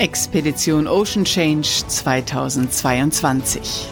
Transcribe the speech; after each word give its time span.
Expedition 0.00 0.86
Ocean 0.86 1.26
Change 1.26 1.84
2022. 1.86 3.86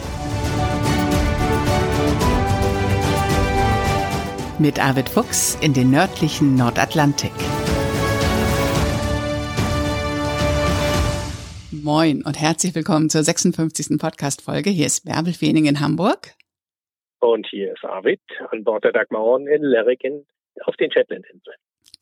Mit 4.57 4.83
Arvid 4.83 5.07
Fuchs 5.07 5.55
in 5.61 5.75
den 5.75 5.91
nördlichen 5.91 6.55
Nordatlantik. 6.55 7.29
Moin 11.71 12.23
und 12.25 12.41
herzlich 12.41 12.73
willkommen 12.73 13.11
zur 13.11 13.21
56. 13.21 13.99
Podcast-Folge. 13.99 14.71
Hier 14.71 14.87
ist 14.87 15.05
Bärbel 15.05 15.33
Feening 15.33 15.67
in 15.67 15.79
Hamburg. 15.79 16.33
Und 17.19 17.45
hier 17.51 17.73
ist 17.73 17.83
Arvid 17.83 18.21
an 18.49 18.63
Bord 18.63 18.83
der 18.83 18.93
Dagmar 18.93 19.41
in 19.41 19.61
Lerricken 19.61 20.25
auf 20.65 20.75
den 20.77 20.91
Shetlandinseln. 20.91 21.57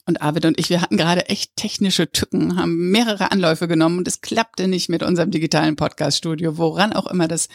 Und 0.08 0.22
Arvid 0.22 0.46
und 0.46 0.58
ich, 0.58 0.70
wir 0.70 0.82
hatten 0.82 0.96
gerade 0.96 1.28
echt 1.28 1.58
technische 1.58 2.10
Tücken, 2.10 2.56
haben 2.56 2.92
mehrere 2.92 3.32
Anläufe 3.32 3.68
genommen 3.68 3.98
und 3.98 4.08
es 4.08 4.22
klappte 4.22 4.70
nicht 4.70 4.88
mit 4.88 5.04
unserem 5.04 5.32
digitalen 5.32 5.76
Podcast-Studio, 5.76 6.58
woran 6.58 6.94
auch 6.94 7.08
immer 7.08 7.28
das 7.28 7.50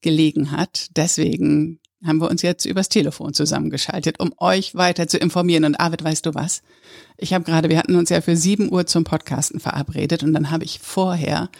gelegen 0.00 0.52
hat. 0.52 0.88
Deswegen 0.96 1.80
haben 2.04 2.18
wir 2.18 2.30
uns 2.30 2.40
jetzt 2.40 2.64
übers 2.64 2.88
Telefon 2.88 3.34
zusammengeschaltet, 3.34 4.20
um 4.20 4.32
euch 4.38 4.74
weiter 4.74 5.06
zu 5.06 5.18
informieren. 5.18 5.64
Und 5.64 5.78
Arvid, 5.78 6.02
weißt 6.02 6.24
du 6.24 6.34
was? 6.34 6.62
Ich 7.18 7.34
habe 7.34 7.44
gerade, 7.44 7.68
wir 7.68 7.78
hatten 7.78 7.96
uns 7.96 8.08
ja 8.08 8.22
für 8.22 8.36
sieben 8.36 8.72
Uhr 8.72 8.86
zum 8.86 9.04
Podcasten 9.04 9.60
verabredet 9.60 10.22
und 10.22 10.32
dann 10.32 10.50
habe 10.50 10.64
ich 10.64 10.80
vorher 10.80 11.50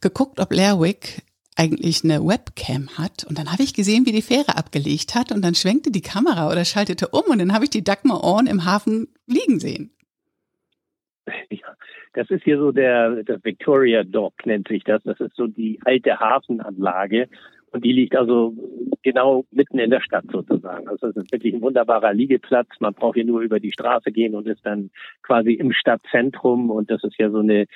geguckt, 0.00 0.38
ob 0.38 0.52
Lerwick 0.52 1.22
eigentlich 1.56 2.02
eine 2.04 2.24
Webcam 2.24 2.88
hat. 2.98 3.24
Und 3.28 3.38
dann 3.38 3.52
habe 3.52 3.62
ich 3.62 3.74
gesehen, 3.74 4.06
wie 4.06 4.12
die 4.12 4.22
Fähre 4.22 4.56
abgelegt 4.56 5.14
hat 5.14 5.32
und 5.32 5.42
dann 5.42 5.54
schwenkte 5.54 5.90
die 5.90 6.00
Kamera 6.00 6.50
oder 6.50 6.64
schaltete 6.64 7.08
um 7.08 7.24
und 7.30 7.38
dann 7.38 7.52
habe 7.52 7.64
ich 7.64 7.70
die 7.70 7.84
Dagmar 7.84 8.22
Orn 8.22 8.46
im 8.46 8.64
Hafen 8.64 9.08
liegen 9.26 9.60
sehen. 9.60 9.90
Ja, 11.50 11.76
das 12.14 12.30
ist 12.30 12.42
hier 12.44 12.58
so 12.58 12.72
der, 12.72 13.22
der 13.22 13.42
Victoria 13.44 14.02
Dock 14.02 14.44
nennt 14.44 14.68
sich 14.68 14.82
das. 14.84 15.02
Das 15.04 15.20
ist 15.20 15.36
so 15.36 15.46
die 15.46 15.78
alte 15.84 16.18
Hafenanlage 16.18 17.28
und 17.72 17.84
die 17.84 17.92
liegt 17.92 18.14
also 18.14 18.54
genau 19.02 19.46
mitten 19.50 19.78
in 19.78 19.90
der 19.90 20.02
Stadt 20.02 20.24
sozusagen. 20.30 20.88
Also 20.88 21.08
es 21.08 21.16
ist 21.16 21.32
wirklich 21.32 21.54
ein 21.54 21.62
wunderbarer 21.62 22.12
Liegeplatz. 22.12 22.68
Man 22.80 22.92
braucht 22.92 23.14
hier 23.14 23.24
nur 23.24 23.40
über 23.40 23.60
die 23.60 23.72
Straße 23.72 24.12
gehen 24.12 24.34
und 24.34 24.46
ist 24.46 24.64
dann 24.64 24.90
quasi 25.22 25.54
im 25.54 25.72
Stadtzentrum. 25.72 26.70
Und 26.70 26.90
das 26.90 27.02
ist 27.02 27.18
ja 27.18 27.30
so 27.30 27.38
eine 27.38 27.66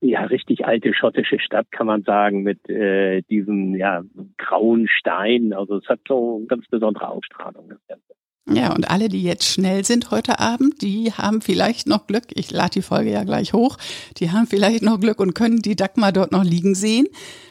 ja, 0.00 0.24
richtig 0.24 0.66
alte 0.66 0.92
schottische 0.94 1.38
Stadt, 1.40 1.70
kann 1.70 1.86
man 1.86 2.02
sagen, 2.02 2.42
mit 2.42 2.68
äh, 2.68 3.22
diesem 3.22 3.74
ja, 3.74 4.02
grauen 4.36 4.88
Stein. 4.88 5.52
Also 5.52 5.76
es 5.76 5.88
hat 5.88 6.00
so 6.06 6.36
eine 6.36 6.46
ganz 6.46 6.66
besondere 6.68 7.08
Ausstrahlung, 7.08 7.68
das 7.68 7.78
Ganze. 7.88 8.16
Ja, 8.48 8.72
und 8.72 8.88
alle, 8.88 9.08
die 9.08 9.24
jetzt 9.24 9.44
schnell 9.44 9.84
sind 9.84 10.12
heute 10.12 10.38
Abend, 10.38 10.80
die 10.80 11.12
haben 11.12 11.40
vielleicht 11.40 11.88
noch 11.88 12.06
Glück. 12.06 12.26
Ich 12.34 12.52
lade 12.52 12.74
die 12.74 12.82
Folge 12.82 13.10
ja 13.10 13.24
gleich 13.24 13.52
hoch. 13.52 13.76
Die 14.18 14.30
haben 14.30 14.46
vielleicht 14.46 14.82
noch 14.82 15.00
Glück 15.00 15.18
und 15.18 15.34
können 15.34 15.58
die 15.58 15.74
Dagmar 15.74 16.12
dort 16.12 16.30
noch 16.30 16.44
liegen 16.44 16.76
sehen. 16.76 17.08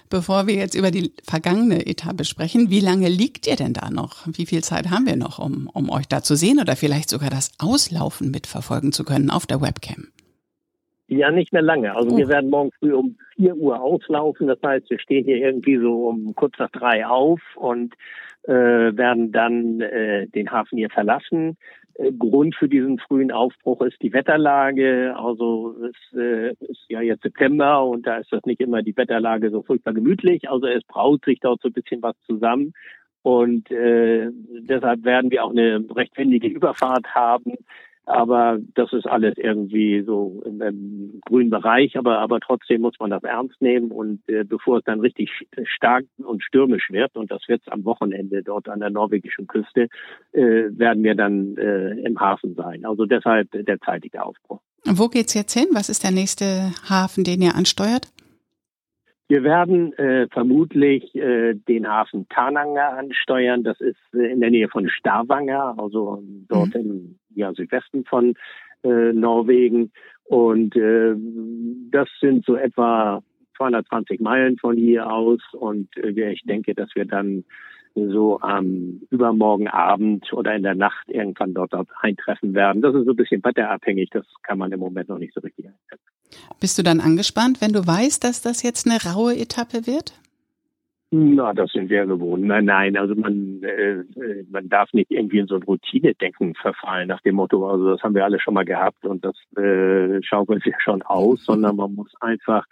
Bevor 0.10 0.48
wir 0.48 0.56
jetzt 0.56 0.76
über 0.76 0.92
die 0.92 1.12
vergangene 1.24 1.86
Etappe 1.86 2.24
sprechen, 2.24 2.70
wie 2.70 2.80
lange 2.80 3.10
liegt 3.10 3.46
ihr 3.48 3.58
denn 3.58 3.74
da 3.74 3.90
noch? 3.90 4.26
Wie 4.26 4.46
viel 4.46 4.64
Zeit 4.64 4.90
haben 4.90 5.06
wir 5.06 5.18
noch, 5.18 5.40
um, 5.40 5.70
um 5.74 5.90
euch 5.90 6.08
da 6.08 6.24
zu 6.24 6.38
sehen 6.38 6.60
oder 6.60 6.78
vielleicht 6.78 7.10
sogar 7.10 7.30
das 7.30 7.52
Auslaufen 7.58 8.32
mitverfolgen 8.32 8.94
zu 8.94 9.04
können 9.04 9.30
auf 9.30 9.46
der 9.46 9.62
Webcam? 9.62 10.08
Ja, 11.08 11.30
nicht 11.30 11.54
mehr 11.54 11.62
lange. 11.62 11.96
Also 11.96 12.16
oh. 12.16 12.18
wir 12.18 12.28
werden 12.28 12.50
morgen 12.50 12.72
früh 12.80 12.94
um 12.94 13.18
vier 13.36 13.56
Uhr 13.56 13.80
auslaufen. 13.80 14.48
Das 14.48 14.60
heißt, 14.66 14.90
wir 14.90 15.00
stehen 15.00 15.26
hier 15.26 15.38
irgendwie 15.38 15.78
so 15.78 16.08
um 16.08 16.34
kurz 16.34 16.58
nach 16.58 16.72
drei 16.72 17.06
auf 17.06 17.42
und 17.56 17.94
äh, 18.44 18.52
werden 18.52 19.32
dann 19.32 19.82
äh, 19.82 20.28
den 20.28 20.52
Hafen 20.52 20.78
hier 20.78 20.90
verlassen. 20.90 21.58
Äh, 21.96 22.12
Grund 22.12 22.56
für 22.56 22.68
diesen 22.68 22.98
frühen 22.98 23.32
Aufbruch 23.32 23.82
ist 23.82 24.02
die 24.02 24.14
Wetterlage. 24.14 25.16
Also 25.16 25.76
es 25.84 26.18
äh, 26.18 26.54
ist 26.54 26.86
ja 26.90 27.02
jetzt 27.02 27.24
September 27.24 27.86
und 27.86 28.08
da 28.08 28.18
ist 28.18 28.32
das 28.32 28.44
nicht 28.46 28.62
immer 28.62 28.82
die 28.82 28.98
Wetterlage 28.98 29.52
so 29.52 29.62
furchtbar 29.62 29.94
gemütlich. 29.94 30.50
Also 30.50 30.66
es 30.66 30.84
braut 30.86 31.24
sich 31.26 31.40
dort 31.40 31.62
so 31.62 31.70
ein 31.70 31.74
bisschen 31.74 32.02
was 32.02 32.16
zusammen. 32.26 32.74
Und 33.22 33.72
äh, 33.72 34.30
deshalb 34.60 35.04
werden 35.04 35.32
wir 35.32 35.44
auch 35.44 35.52
eine 35.52 35.84
recht 35.96 36.16
windige 36.18 36.48
Überfahrt 36.48 37.08
haben. 37.16 37.54
Aber 38.06 38.60
das 38.76 38.94
ist 38.94 39.08
alles 39.08 39.34
irgendwie 39.38 40.04
so 40.04 40.44
im, 40.46 40.62
im 40.62 41.22
grünen 41.26 41.50
Bereich, 41.50 41.98
aber, 41.98 42.20
aber 42.20 42.40
trotzdem 42.40 42.82
muss 42.82 42.96
man 43.00 43.10
das 43.10 43.24
ernst 43.24 43.62
nehmen. 43.62 43.92
Und 43.92 44.22
äh, 44.28 44.44
bevor 44.44 44.78
es 44.78 44.84
dann 44.84 45.00
richtig 45.00 45.32
stark 45.64 46.06
und 46.18 46.44
stürmisch 46.44 46.92
wird, 46.92 47.16
und 47.16 47.32
das 47.32 47.42
wird 47.48 47.62
es 47.66 47.72
am 47.72 47.84
Wochenende 47.86 48.44
dort 48.44 48.70
an 48.70 48.80
der 48.80 48.92
norwegischen 48.92 49.48
Küste, 49.48 49.88
äh, 50.34 50.42
werden 50.42 51.04
wir 51.04 51.16
dann 51.16 51.58
äh, 51.58 52.00
im 52.02 52.20
Hafen 52.20 52.56
sein. 52.56 52.86
Also 52.86 53.06
deshalb 53.06 53.50
der 53.52 53.80
zeitige 53.82 54.24
Aufbruch. 54.24 54.62
Wo 54.86 55.08
geht's 55.08 55.34
jetzt 55.34 55.54
hin? 55.54 55.68
Was 55.74 55.90
ist 55.90 56.04
der 56.04 56.12
nächste 56.12 56.72
Hafen, 56.88 57.24
den 57.24 57.42
ihr 57.42 57.56
ansteuert? 57.56 58.12
Wir 59.28 59.44
werden 59.44 59.94
äh, 59.94 60.28
vermutlich 60.30 61.16
äh, 61.16 61.56
den 61.56 61.88
Hafen 61.88 62.28
Tananger 62.30 62.98
ansteuern. 62.98 63.64
Das 63.64 63.82
ist 63.82 63.98
äh, 64.14 64.32
in 64.32 64.40
der 64.40 64.52
Nähe 64.52 64.70
von 64.70 64.88
Stavanger, 64.88 65.74
also 65.78 66.22
dort 66.48 66.76
mhm. 66.76 66.82
im 66.82 67.20
ja, 67.34 67.52
Südwesten 67.54 68.06
von 68.06 68.36
äh, 68.84 69.14
Norwegen. 69.14 69.92
Und 70.26 70.76
äh, 70.76 71.16
das 71.90 72.08
sind 72.20 72.46
so 72.46 72.56
etwa 72.56 73.24
220 73.58 74.20
Meilen 74.20 74.58
von 74.58 74.78
hier 74.78 75.12
aus. 75.12 75.42
Und 75.54 75.90
äh, 75.98 76.32
ich 76.32 76.44
denke, 76.44 76.76
dass 76.76 76.90
wir 76.96 77.06
dann 77.06 77.46
so 77.96 78.40
am 78.42 79.02
übermorgen 79.10 79.70
Abend 79.70 80.32
oder 80.34 80.54
in 80.54 80.64
der 80.64 80.76
Nacht 80.76 81.08
irgendwann 81.08 81.54
dort, 81.54 81.74
dort 81.74 81.90
eintreffen 82.02 82.54
werden. 82.54 82.82
Das 82.82 82.94
ist 82.94 83.06
so 83.06 83.12
ein 83.12 83.16
bisschen 83.16 83.44
wetterabhängig. 83.44 84.10
Das 84.12 84.26
kann 84.44 84.60
man 84.60 84.72
im 84.72 84.82
Moment 84.82 85.10
noch 85.10 85.18
nicht 85.18 85.34
so 85.34 85.40
richtig 85.40 85.66
einschätzen. 85.66 86.15
Bist 86.60 86.78
du 86.78 86.84
dann 86.84 87.00
angespannt, 87.00 87.62
wenn 87.62 87.74
du 87.74 87.86
weißt, 87.86 88.24
dass 88.24 88.42
das 88.42 88.64
jetzt 88.64 88.88
eine 88.88 88.98
raue 89.04 89.38
Etappe 89.38 89.88
wird? 89.88 90.14
Na, 91.12 91.54
das 91.54 91.72
sind 91.72 91.90
wir 91.90 92.06
gewohnt. 92.06 92.44
Nein, 92.44 92.66
nein, 92.66 92.98
also 92.98 93.16
man, 93.16 93.62
äh, 93.64 94.04
man 94.50 94.68
darf 94.68 94.92
nicht 94.92 95.12
irgendwie 95.12 95.40
in 95.40 95.48
so 95.48 95.56
ein 95.56 95.64
Routinedenken 95.64 96.56
verfallen 96.56 97.08
nach 97.08 97.22
dem 97.22 97.36
Motto, 97.36 97.70
also 97.70 97.92
das 97.92 98.02
haben 98.02 98.16
wir 98.16 98.26
alle 98.26 98.40
schon 98.40 98.54
mal 98.54 98.66
gehabt 98.66 99.06
und 99.06 99.24
das 99.24 99.36
äh, 99.56 100.22
schaukelt 100.24 100.64
sich 100.64 100.76
schon 100.80 101.04
aus, 101.04 101.46
sondern 101.46 101.76
man 101.78 101.96
muss 101.96 102.12
einfach 102.20 102.66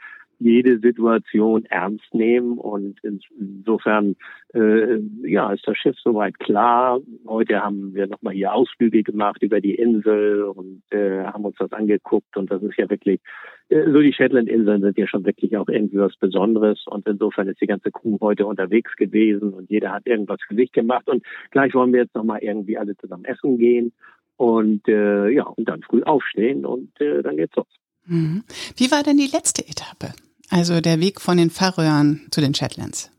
jede 0.44 0.80
Situation 0.80 1.66
ernst 1.66 2.14
nehmen 2.14 2.58
und 2.58 3.00
insofern 3.04 4.16
äh, 4.54 5.00
ja 5.24 5.52
ist 5.54 5.68
das 5.68 5.78
Schiff 5.78 5.98
soweit 6.00 6.38
klar. 6.40 7.00
Heute 7.28 7.62
haben 7.62 7.94
wir 7.94 8.08
nochmal 8.08 8.34
hier 8.34 8.54
Ausflüge 8.54 9.04
gemacht 9.04 9.42
über 9.42 9.62
die 9.62 9.76
Insel 9.76 10.44
und 10.44 10.84
äh, 10.92 11.24
haben 11.24 11.46
uns 11.46 11.56
das 11.58 11.72
angeguckt 11.72 12.36
und 12.38 12.52
das 12.52 12.62
ist 12.62 12.78
ja 12.78 12.90
wirklich 12.90 13.22
äh, 13.70 13.92
so 13.92 14.02
die 14.02 14.14
Shetland-Inseln 14.14 14.82
sind 14.82 14.98
ja 14.98 15.08
schon 15.08 15.26
wirklich 15.26 15.56
auch 15.58 15.68
irgendwie 15.68 15.98
was 15.98 16.16
Besonderes 16.18 16.86
und 16.88 17.08
insofern 17.08 17.48
ist 17.48 17.62
die 17.62 17.68
ganze 17.68 17.92
Crew 17.92 18.18
heute 18.22 18.46
unterwegs 18.46 18.96
gewesen 18.96 19.54
und 19.54 19.70
jeder 19.70 19.92
hat 19.92 20.06
irgendwas 20.06 20.40
für 20.48 20.56
sich 20.56 20.72
gemacht 20.72 21.08
und 21.08 21.24
gleich 21.52 21.74
wollen 21.74 21.94
wir 21.94 22.02
jetzt 22.02 22.16
nochmal 22.16 22.40
irgendwie 22.42 22.78
alle 22.78 22.96
zusammen 22.98 23.26
essen 23.26 23.58
gehen 23.58 23.94
und 24.38 24.88
äh, 24.88 25.30
ja 25.30 25.44
und 25.44 25.70
dann 25.70 25.82
früh 25.82 26.04
aufstehen 26.04 26.66
und 26.66 26.90
äh, 27.00 27.22
dann 27.22 27.38
geht's 27.38 27.56
los. 27.56 27.68
Mhm. 28.06 28.44
Wie 28.78 28.92
war 28.92 29.04
denn 29.04 29.18
die 29.18 29.30
letzte 29.32 29.64
Etappe? 29.64 30.14
Also 30.50 30.82
der 30.82 31.00
Weg 31.00 31.22
von 31.22 31.38
den 31.38 31.50
Färöern 31.50 32.28
zu 32.32 32.42
den 32.42 32.54
Shetlands. 32.54 33.10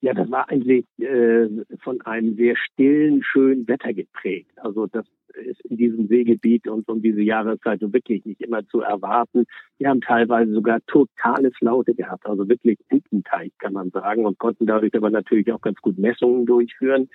Ja, 0.00 0.14
das 0.14 0.28
war 0.30 0.48
eigentlich 0.48 0.84
äh, 0.98 1.46
von 1.78 2.00
einem 2.00 2.34
sehr 2.34 2.56
stillen, 2.56 3.22
schönen 3.22 3.68
Wetter 3.68 3.92
geprägt. 3.92 4.50
Also 4.56 4.88
das 4.88 5.06
ist 5.34 5.60
in 5.62 5.76
diesem 5.76 6.08
Seegebiet 6.08 6.66
und 6.66 6.88
um 6.88 7.02
diese 7.02 7.22
Jahreszeit 7.22 7.80
wirklich 7.80 8.24
nicht 8.24 8.40
immer 8.40 8.66
zu 8.66 8.80
erwarten. 8.80 9.44
Wir 9.78 9.88
haben 9.88 10.00
teilweise 10.00 10.52
sogar 10.52 10.80
totale 10.86 11.50
Flaute 11.52 11.94
gehabt, 11.94 12.26
also 12.26 12.48
wirklich 12.48 12.78
Ententeich 12.88 13.52
kann 13.58 13.72
man 13.74 13.90
sagen 13.90 14.26
und 14.26 14.38
konnten 14.38 14.66
dadurch 14.66 14.94
aber 14.94 15.10
natürlich 15.10 15.52
auch 15.52 15.60
ganz 15.60 15.80
gut 15.80 15.98
Messungen 15.98 16.46
durchführen, 16.46 17.08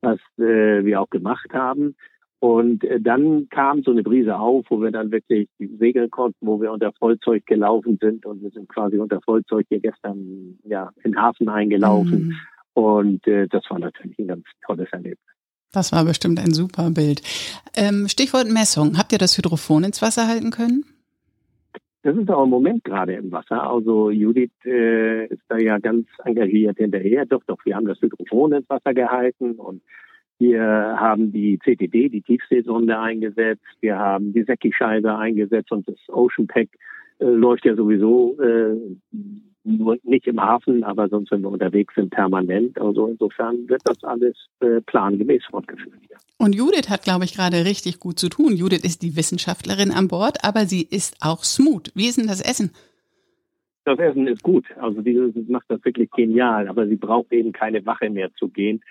was 0.00 0.18
äh, 0.38 0.84
wir 0.84 1.00
auch 1.00 1.10
gemacht 1.10 1.52
haben. 1.52 1.96
Und 2.44 2.84
äh, 2.84 3.00
dann 3.00 3.48
kam 3.48 3.82
so 3.84 3.90
eine 3.90 4.02
Brise 4.02 4.36
auf, 4.38 4.66
wo 4.68 4.78
wir 4.82 4.90
dann 4.90 5.10
wirklich 5.10 5.48
segeln 5.58 6.10
konnten, 6.10 6.46
wo 6.46 6.60
wir 6.60 6.72
unter 6.72 6.92
Vollzeug 6.92 7.46
gelaufen 7.46 7.96
sind 7.98 8.26
und 8.26 8.42
wir 8.42 8.50
sind 8.50 8.68
quasi 8.68 8.98
unter 8.98 9.22
Vollzeug 9.22 9.64
hier 9.70 9.80
gestern 9.80 10.58
ja 10.62 10.90
in 11.04 11.12
den 11.12 11.22
Hafen 11.22 11.48
eingelaufen. 11.48 12.26
Mhm. 12.26 12.34
Und 12.74 13.26
äh, 13.26 13.48
das 13.48 13.64
war 13.70 13.78
natürlich 13.78 14.18
ein 14.18 14.26
ganz 14.26 14.44
tolles 14.66 14.90
Erlebnis. 14.92 15.34
Das 15.72 15.90
war 15.90 16.04
bestimmt 16.04 16.38
ein 16.38 16.52
super 16.52 16.90
Bild. 16.90 17.22
Ähm, 17.74 18.08
Stichwort 18.08 18.50
Messung. 18.50 18.98
Habt 18.98 19.12
ihr 19.12 19.18
das 19.18 19.38
Hydrophon 19.38 19.84
ins 19.84 20.02
Wasser 20.02 20.28
halten 20.28 20.50
können? 20.50 20.84
Das 22.02 22.14
ist 22.14 22.28
auch 22.30 22.44
im 22.44 22.50
Moment 22.50 22.84
gerade 22.84 23.14
im 23.14 23.32
Wasser. 23.32 23.62
Also 23.62 24.10
Judith 24.10 24.50
äh, 24.66 25.28
ist 25.28 25.44
da 25.48 25.56
ja 25.56 25.78
ganz 25.78 26.08
engagiert 26.26 26.76
hinterher. 26.76 27.24
Doch, 27.24 27.42
doch, 27.46 27.64
wir 27.64 27.74
haben 27.74 27.86
das 27.86 28.02
Hydrophon 28.02 28.52
ins 28.52 28.68
Wasser 28.68 28.92
gehalten 28.92 29.52
und 29.52 29.80
wir 30.38 30.62
haben 30.62 31.32
die 31.32 31.58
CTD, 31.58 32.08
die 32.08 32.22
Tiefseesonde 32.22 32.98
eingesetzt. 32.98 33.64
Wir 33.80 33.98
haben 33.98 34.32
die 34.32 34.42
Secki-Scheibe 34.42 35.16
eingesetzt 35.16 35.70
und 35.70 35.86
das 35.88 35.96
Ocean 36.08 36.46
Pack 36.46 36.68
äh, 37.18 37.26
läuft 37.26 37.64
ja 37.64 37.76
sowieso 37.76 38.36
äh, 38.40 38.76
nur 39.64 39.96
nicht 40.02 40.26
im 40.26 40.40
Hafen, 40.40 40.84
aber 40.84 41.08
sonst, 41.08 41.30
wenn 41.30 41.40
wir 41.40 41.48
unterwegs 41.48 41.94
sind, 41.94 42.10
permanent. 42.10 42.78
Also 42.78 43.06
insofern 43.06 43.68
wird 43.68 43.80
das 43.84 44.02
alles 44.02 44.36
äh, 44.60 44.80
plangemäß 44.82 45.44
fortgeführt. 45.50 46.00
Ja. 46.10 46.18
Und 46.38 46.54
Judith 46.54 46.90
hat, 46.90 47.02
glaube 47.02 47.24
ich, 47.24 47.34
gerade 47.34 47.64
richtig 47.64 48.00
gut 48.00 48.18
zu 48.18 48.28
tun. 48.28 48.54
Judith 48.54 48.84
ist 48.84 49.02
die 49.02 49.16
Wissenschaftlerin 49.16 49.90
an 49.92 50.08
Bord, 50.08 50.38
aber 50.42 50.66
sie 50.66 50.82
ist 50.82 51.16
auch 51.20 51.44
smooth. 51.44 51.90
Wie 51.94 52.08
ist 52.08 52.18
denn 52.18 52.26
das 52.26 52.42
Essen? 52.42 52.72
Das 53.84 53.98
Essen 53.98 54.26
ist 54.26 54.42
gut. 54.42 54.66
Also 54.78 55.00
die 55.00 55.18
macht 55.48 55.66
das 55.68 55.84
wirklich 55.84 56.10
genial, 56.10 56.68
aber 56.68 56.86
sie 56.86 56.96
braucht 56.96 57.32
eben 57.32 57.52
keine 57.52 57.84
Wache 57.86 58.10
mehr 58.10 58.32
zu 58.34 58.48
gehen. 58.48 58.82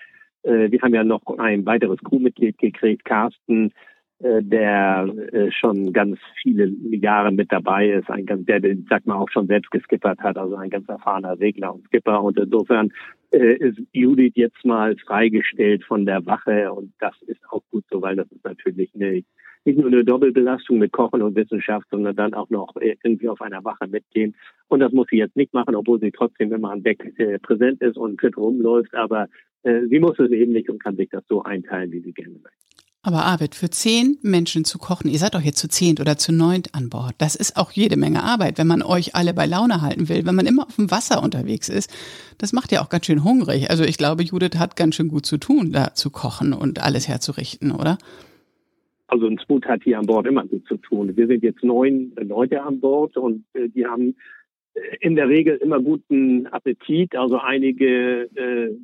Äh, 0.44 0.70
wir 0.70 0.80
haben 0.82 0.94
ja 0.94 1.04
noch 1.04 1.22
ein 1.38 1.66
weiteres 1.66 1.98
Crewmitglied 2.04 2.58
gekriegt, 2.58 3.04
Carsten, 3.04 3.72
äh, 4.20 4.42
der 4.42 5.08
äh, 5.32 5.50
schon 5.50 5.92
ganz 5.92 6.18
viele 6.42 6.66
Jahre 6.96 7.32
mit 7.32 7.50
dabei 7.50 7.90
ist, 7.90 8.10
ein 8.10 8.26
ganz, 8.26 8.46
der, 8.46 8.60
sag 8.88 9.06
mal, 9.06 9.16
auch 9.16 9.30
schon 9.30 9.46
selbst 9.46 9.70
geskippert 9.70 10.20
hat, 10.20 10.36
also 10.36 10.54
ein 10.56 10.70
ganz 10.70 10.88
erfahrener 10.88 11.36
Segler 11.36 11.74
und 11.74 11.86
Skipper. 11.86 12.22
Und 12.22 12.38
insofern 12.38 12.92
ist 13.30 13.80
Judith 13.90 14.34
jetzt 14.36 14.64
mal 14.64 14.96
freigestellt 14.96 15.82
von 15.82 16.06
der 16.06 16.24
Wache 16.24 16.72
und 16.72 16.92
das 17.00 17.20
ist 17.26 17.40
auch 17.50 17.62
gut 17.72 17.84
so, 17.90 18.00
weil 18.00 18.14
das 18.14 18.30
ist 18.30 18.44
natürlich 18.44 18.94
eine, 18.94 19.24
nicht 19.64 19.76
nur 19.76 19.88
eine 19.88 20.04
Doppelbelastung 20.04 20.78
mit 20.78 20.92
Kochen 20.92 21.20
und 21.20 21.34
Wissenschaft, 21.34 21.88
sondern 21.90 22.14
dann 22.14 22.32
auch 22.32 22.48
noch 22.50 22.76
irgendwie 22.80 23.28
auf 23.28 23.40
einer 23.40 23.64
Wache 23.64 23.88
mitgehen. 23.88 24.36
Und 24.68 24.78
das 24.78 24.92
muss 24.92 25.08
sie 25.10 25.16
jetzt 25.16 25.34
nicht 25.34 25.52
machen, 25.52 25.74
obwohl 25.74 25.98
sie 25.98 26.12
trotzdem 26.12 26.52
immer 26.52 26.70
an 26.70 26.84
Deck 26.84 27.12
äh, 27.18 27.40
präsent 27.40 27.82
ist 27.82 27.96
und 27.96 28.20
fit 28.20 28.36
rumläuft. 28.36 28.94
Aber 28.94 29.26
sie 29.64 29.98
muss 29.98 30.18
es 30.18 30.30
eben 30.30 30.52
nicht 30.52 30.68
und 30.68 30.82
kann 30.82 30.96
sich 30.96 31.08
das 31.10 31.24
so 31.28 31.42
einteilen, 31.42 31.90
wie 31.92 32.00
sie 32.00 32.12
gerne 32.12 32.34
möchte. 32.34 32.64
Aber 33.06 33.26
Arvid, 33.26 33.54
für 33.54 33.68
zehn 33.68 34.16
Menschen 34.22 34.64
zu 34.64 34.78
kochen, 34.78 35.10
ihr 35.10 35.18
seid 35.18 35.34
doch 35.34 35.42
jetzt 35.42 35.58
zu 35.58 35.68
zehnt 35.68 36.00
oder 36.00 36.16
zu 36.16 36.32
neunt 36.32 36.74
an 36.74 36.88
Bord, 36.88 37.14
das 37.18 37.36
ist 37.36 37.58
auch 37.58 37.70
jede 37.70 37.98
Menge 37.98 38.22
Arbeit, 38.22 38.56
wenn 38.56 38.66
man 38.66 38.82
euch 38.82 39.14
alle 39.14 39.34
bei 39.34 39.44
Laune 39.44 39.82
halten 39.82 40.08
will, 40.08 40.24
wenn 40.24 40.34
man 40.34 40.46
immer 40.46 40.66
auf 40.66 40.76
dem 40.76 40.90
Wasser 40.90 41.22
unterwegs 41.22 41.68
ist. 41.68 41.92
Das 42.38 42.54
macht 42.54 42.72
ja 42.72 42.82
auch 42.82 42.88
ganz 42.88 43.04
schön 43.04 43.22
hungrig. 43.22 43.68
Also 43.68 43.84
ich 43.84 43.98
glaube, 43.98 44.22
Judith 44.22 44.58
hat 44.58 44.74
ganz 44.74 44.94
schön 44.94 45.08
gut 45.08 45.26
zu 45.26 45.36
tun, 45.36 45.70
da 45.70 45.92
zu 45.92 46.08
kochen 46.08 46.54
und 46.54 46.82
alles 46.82 47.06
herzurichten, 47.06 47.72
oder? 47.72 47.98
Also 49.08 49.26
ein 49.26 49.38
Smooth 49.38 49.66
hat 49.66 49.82
hier 49.84 49.98
an 49.98 50.06
Bord 50.06 50.26
immer 50.26 50.46
gut 50.46 50.66
zu 50.66 50.78
tun. 50.78 51.14
Wir 51.14 51.26
sind 51.26 51.42
jetzt 51.42 51.62
neun 51.62 52.12
Leute 52.16 52.62
an 52.62 52.80
Bord 52.80 53.18
und 53.18 53.44
äh, 53.52 53.68
die 53.68 53.84
haben 53.84 54.16
äh, 54.72 54.80
in 55.00 55.14
der 55.14 55.28
Regel 55.28 55.56
immer 55.58 55.78
guten 55.78 56.46
Appetit. 56.46 57.14
Also 57.16 57.36
einige 57.36 58.30
äh, 58.34 58.74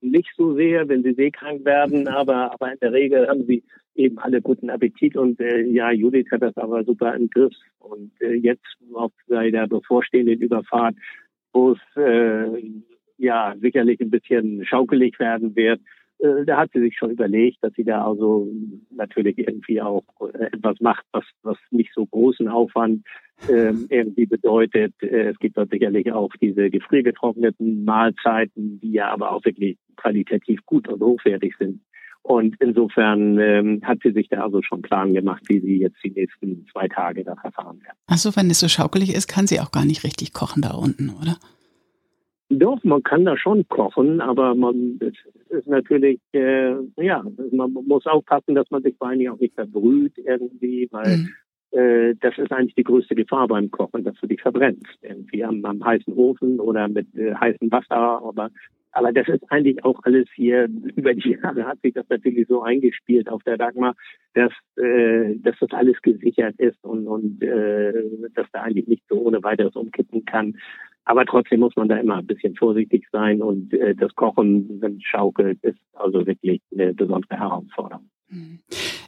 nicht 0.00 0.30
so 0.36 0.54
sehr, 0.54 0.88
wenn 0.88 1.02
sie 1.02 1.14
seekrank 1.14 1.64
werden, 1.64 2.08
aber, 2.08 2.52
aber 2.52 2.72
in 2.72 2.78
der 2.80 2.92
Regel 2.92 3.28
haben 3.28 3.44
sie 3.46 3.62
eben 3.94 4.18
alle 4.18 4.40
guten 4.40 4.70
Appetit 4.70 5.16
und 5.16 5.40
äh, 5.40 5.62
ja, 5.62 5.90
Judith 5.90 6.30
hat 6.30 6.42
das 6.42 6.56
aber 6.56 6.84
super 6.84 7.14
im 7.14 7.28
Griff. 7.28 7.54
Und 7.80 8.12
äh, 8.20 8.34
jetzt 8.34 8.64
auch 8.94 9.10
bei 9.26 9.50
der 9.50 9.66
bevorstehenden 9.66 10.40
Überfahrt, 10.40 10.94
wo 11.52 11.72
es 11.72 11.80
äh, 11.96 12.62
ja 13.16 13.54
sicherlich 13.60 14.00
ein 14.00 14.10
bisschen 14.10 14.64
schaukelig 14.64 15.18
werden 15.18 15.56
wird, 15.56 15.80
äh, 16.18 16.44
da 16.44 16.58
hat 16.58 16.70
sie 16.72 16.80
sich 16.80 16.96
schon 16.96 17.10
überlegt, 17.10 17.58
dass 17.62 17.72
sie 17.74 17.84
da 17.84 18.04
also 18.04 18.48
natürlich 18.90 19.38
irgendwie 19.38 19.80
auch 19.80 20.04
äh, 20.32 20.46
etwas 20.46 20.80
macht, 20.80 21.04
was, 21.12 21.24
was 21.42 21.58
nicht 21.70 21.92
so 21.94 22.06
großen 22.06 22.48
Aufwand 22.48 23.04
irgendwie 23.46 24.26
bedeutet. 24.26 24.94
Äh, 25.02 25.30
es 25.30 25.38
gibt 25.38 25.56
dort 25.56 25.70
sicherlich 25.70 26.10
auch 26.12 26.30
diese 26.40 26.70
gefriergetrockneten 26.70 27.84
Mahlzeiten, 27.84 28.80
die 28.80 28.92
ja 28.92 29.10
aber 29.10 29.32
auch 29.32 29.44
wirklich 29.44 29.76
qualitativ 29.96 30.64
gut 30.66 30.88
und 30.88 31.00
hochwertig 31.00 31.54
sind. 31.58 31.80
Und 32.22 32.56
insofern 32.60 33.38
ähm, 33.38 33.80
hat 33.84 34.00
sie 34.02 34.12
sich 34.12 34.28
da 34.28 34.42
also 34.42 34.60
schon 34.60 34.82
Plan 34.82 35.14
gemacht, 35.14 35.42
wie 35.48 35.60
sie 35.60 35.78
jetzt 35.78 35.96
die 36.04 36.10
nächsten 36.10 36.66
zwei 36.72 36.88
Tage 36.88 37.24
da 37.24 37.36
verfahren 37.36 37.78
wird. 37.80 37.94
Achso, 38.06 38.36
wenn 38.36 38.50
es 38.50 38.60
so 38.60 38.68
schaukelig 38.68 39.14
ist, 39.14 39.28
kann 39.28 39.46
sie 39.46 39.60
auch 39.60 39.70
gar 39.70 39.84
nicht 39.84 40.04
richtig 40.04 40.34
kochen 40.34 40.60
da 40.62 40.72
unten, 40.72 41.10
oder? 41.10 41.36
Doch, 42.50 42.82
man 42.82 43.02
kann 43.02 43.24
da 43.24 43.36
schon 43.36 43.66
kochen, 43.68 44.20
aber 44.20 44.54
man 44.54 44.98
ist 45.00 45.66
natürlich, 45.66 46.18
äh, 46.32 46.74
ja, 46.96 47.24
man 47.52 47.72
muss 47.72 48.06
aufpassen, 48.06 48.54
dass 48.54 48.70
man 48.70 48.82
sich 48.82 48.96
vor 48.96 49.08
allen 49.08 49.18
Dingen 49.18 49.32
auch 49.32 49.40
nicht 49.40 49.54
verbrüht 49.54 50.16
irgendwie, 50.16 50.88
weil 50.90 51.18
mhm. 51.18 51.28
Äh, 51.72 52.14
das 52.20 52.36
ist 52.38 52.52
eigentlich 52.52 52.74
die 52.74 52.84
größte 52.84 53.14
Gefahr 53.14 53.48
beim 53.48 53.70
Kochen, 53.70 54.04
dass 54.04 54.16
du 54.20 54.26
dich 54.26 54.40
verbrennst, 54.40 54.98
irgendwie 55.02 55.44
am, 55.44 55.64
am 55.64 55.84
heißen 55.84 56.14
Ofen 56.14 56.60
oder 56.60 56.88
mit 56.88 57.14
äh, 57.14 57.34
heißem 57.34 57.70
Wasser. 57.70 58.22
Aber, 58.22 58.50
aber 58.92 59.12
das 59.12 59.28
ist 59.28 59.44
eigentlich 59.50 59.84
auch 59.84 60.00
alles 60.04 60.26
hier, 60.34 60.68
über 60.96 61.14
die 61.14 61.36
Jahre 61.42 61.66
hat 61.66 61.80
sich 61.80 61.94
das 61.94 62.08
natürlich 62.08 62.48
so 62.48 62.62
eingespielt 62.62 63.28
auf 63.28 63.42
der 63.42 63.58
Dagmar, 63.58 63.94
dass, 64.34 64.52
äh, 64.76 65.36
dass 65.36 65.56
das 65.60 65.70
alles 65.72 66.00
gesichert 66.02 66.54
ist 66.58 66.82
und, 66.84 67.06
und 67.06 67.42
äh, 67.42 67.92
dass 68.34 68.46
da 68.52 68.62
eigentlich 68.62 68.86
nicht 68.86 69.02
so 69.08 69.20
ohne 69.20 69.42
weiteres 69.42 69.76
umkippen 69.76 70.24
kann. 70.24 70.56
Aber 71.04 71.24
trotzdem 71.24 71.60
muss 71.60 71.74
man 71.76 71.88
da 71.88 71.96
immer 71.96 72.16
ein 72.16 72.26
bisschen 72.26 72.54
vorsichtig 72.54 73.06
sein 73.10 73.40
und 73.42 73.72
äh, 73.72 73.94
das 73.94 74.14
Kochen, 74.14 74.80
wenn 74.80 74.96
es 74.96 75.04
schaukelt, 75.04 75.58
ist 75.62 75.80
also 75.94 76.26
wirklich 76.26 76.60
eine 76.72 76.92
besondere 76.92 77.38
Herausforderung. 77.38 78.10
Hm. 78.28 78.58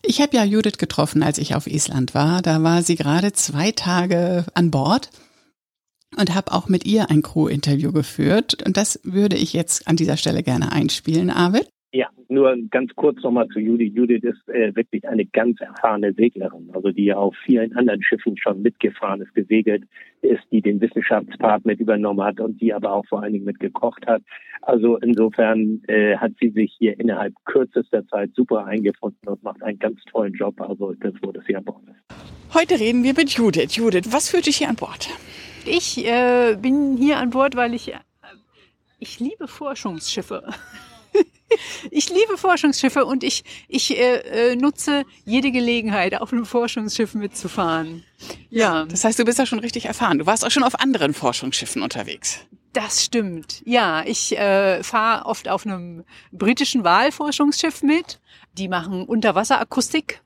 Ich 0.02 0.21
habe 0.21 0.37
ja 0.37 0.45
Judith 0.45 0.78
getroffen, 0.78 1.23
als 1.23 1.38
ich 1.38 1.54
auf 1.54 1.66
Island 1.66 2.14
war. 2.14 2.42
Da 2.42 2.62
war 2.62 2.83
sie 2.83 2.97
gerade 2.97 3.33
zwei 3.33 3.71
Tage 3.73 4.47
an 4.54 4.71
Bord 4.71 5.11
und 6.16 6.35
habe 6.35 6.52
auch 6.52 6.69
mit 6.69 6.85
ihr 6.85 7.11
ein 7.11 7.23
Crew-Interview 7.23 7.92
geführt. 7.92 8.62
Und 8.64 8.76
das 8.76 9.00
würde 9.02 9.37
ich 9.37 9.52
jetzt 9.52 9.87
an 9.87 9.97
dieser 9.97 10.16
Stelle 10.16 10.42
gerne 10.42 10.73
einspielen, 10.73 11.30
Arvid. 11.30 11.69
Ja, 11.92 12.09
nur 12.28 12.56
ganz 12.70 12.94
kurz 12.94 13.20
nochmal 13.23 13.49
zu 13.49 13.59
Judith. 13.59 13.92
Judith 13.92 14.23
ist 14.23 14.49
äh, 14.49 14.75
wirklich 14.76 15.09
eine 15.09 15.26
ganz 15.26 15.61
erfahrene 15.61 16.12
Seglerin, 16.12 16.70
also 16.73 16.92
die 16.92 17.06
ja 17.06 17.16
auf 17.16 17.35
vielen 17.44 17.76
anderen 17.76 18.00
Schiffen 18.00 18.37
schon 18.37 18.62
mitgefahren 18.62 19.20
ist, 19.23 19.35
gesegelt 19.35 19.82
ist, 20.23 20.42
die 20.52 20.62
den 20.62 20.80
Wissenschaftspart 20.80 21.64
mit 21.64 21.80
übernommen 21.80 22.23
hat 22.23 22.38
und 22.38 22.61
die 22.61 22.73
aber 22.73 22.92
auch 22.92 23.04
vor 23.06 23.23
allen 23.23 23.32
Dingen 23.32 23.44
mitgekocht 23.44 24.06
hat. 24.06 24.23
Also 24.62 24.99
insofern 24.99 25.82
äh, 25.88 26.16
hat 26.16 26.30
sie 26.40 26.50
sich 26.50 26.73
hier 26.78 26.99
innerhalb 27.00 27.35
kürzester 27.44 28.06
Zeit 28.06 28.30
super 28.37 28.66
eingefunden 28.66 29.28
und 29.28 29.42
macht 29.42 29.61
einen 29.64 29.80
ganz 29.80 29.99
tollen 30.04 30.35
Job. 30.35 30.61
Also 30.61 30.94
das 30.94 31.14
wurde 31.23 31.42
sie 31.44 31.56
an 31.56 31.64
Bord 31.64 31.82
ist. 31.88 32.54
Heute 32.54 32.78
reden 32.78 33.02
wir 33.02 33.14
mit 33.14 33.30
Judith. 33.30 33.75
Judith, 33.75 34.12
was 34.12 34.30
führt 34.30 34.47
dich 34.47 34.59
hier 34.59 34.68
an 34.68 34.76
Bord? 34.76 35.09
Ich 35.66 36.06
äh, 36.06 36.56
bin 36.61 36.97
hier 36.97 37.18
an 37.18 37.30
Bord, 37.30 37.56
weil 37.56 37.75
ich, 37.75 37.92
äh, 37.92 37.99
ich 39.00 39.18
liebe 39.18 39.49
Forschungsschiffe. 39.49 40.44
ich 41.90 42.09
liebe 42.09 42.37
Forschungsschiffe 42.37 43.04
und 43.04 43.25
ich, 43.25 43.45
ich 43.69 43.97
äh, 43.97 44.52
äh, 44.52 44.57
nutze 44.57 45.04
jede 45.25 45.50
Gelegenheit, 45.50 46.21
auf 46.21 46.33
einem 46.33 46.47
Forschungsschiff 46.47 47.14
mitzufahren. 47.14 48.04
Ja. 48.49 48.85
Das 48.87 49.04
heißt, 49.04 49.19
du 49.19 49.25
bist 49.25 49.38
ja 49.38 49.47
schon 49.47 49.61
richtig 49.61 49.87
erfahren. 49.87 50.19
Du 50.19 50.26
warst 50.26 50.45
auch 50.45 50.50
schon 50.50 50.62
auf 50.62 50.78
anderen 50.78 51.14
Forschungsschiffen 51.14 51.83
unterwegs. 51.83 52.40
Das 52.73 53.04
stimmt. 53.04 53.62
Ja, 53.64 54.04
ich 54.07 54.37
äh, 54.38 54.83
fahre 54.85 55.26
oft 55.26 55.49
auf 55.49 55.66
einem 55.66 56.04
britischen 56.30 56.85
Wahlforschungsschiff 56.85 57.83
mit. 57.83 58.21
Die 58.57 58.69
machen 58.69 59.04
Unterwasserakustik 59.07 60.23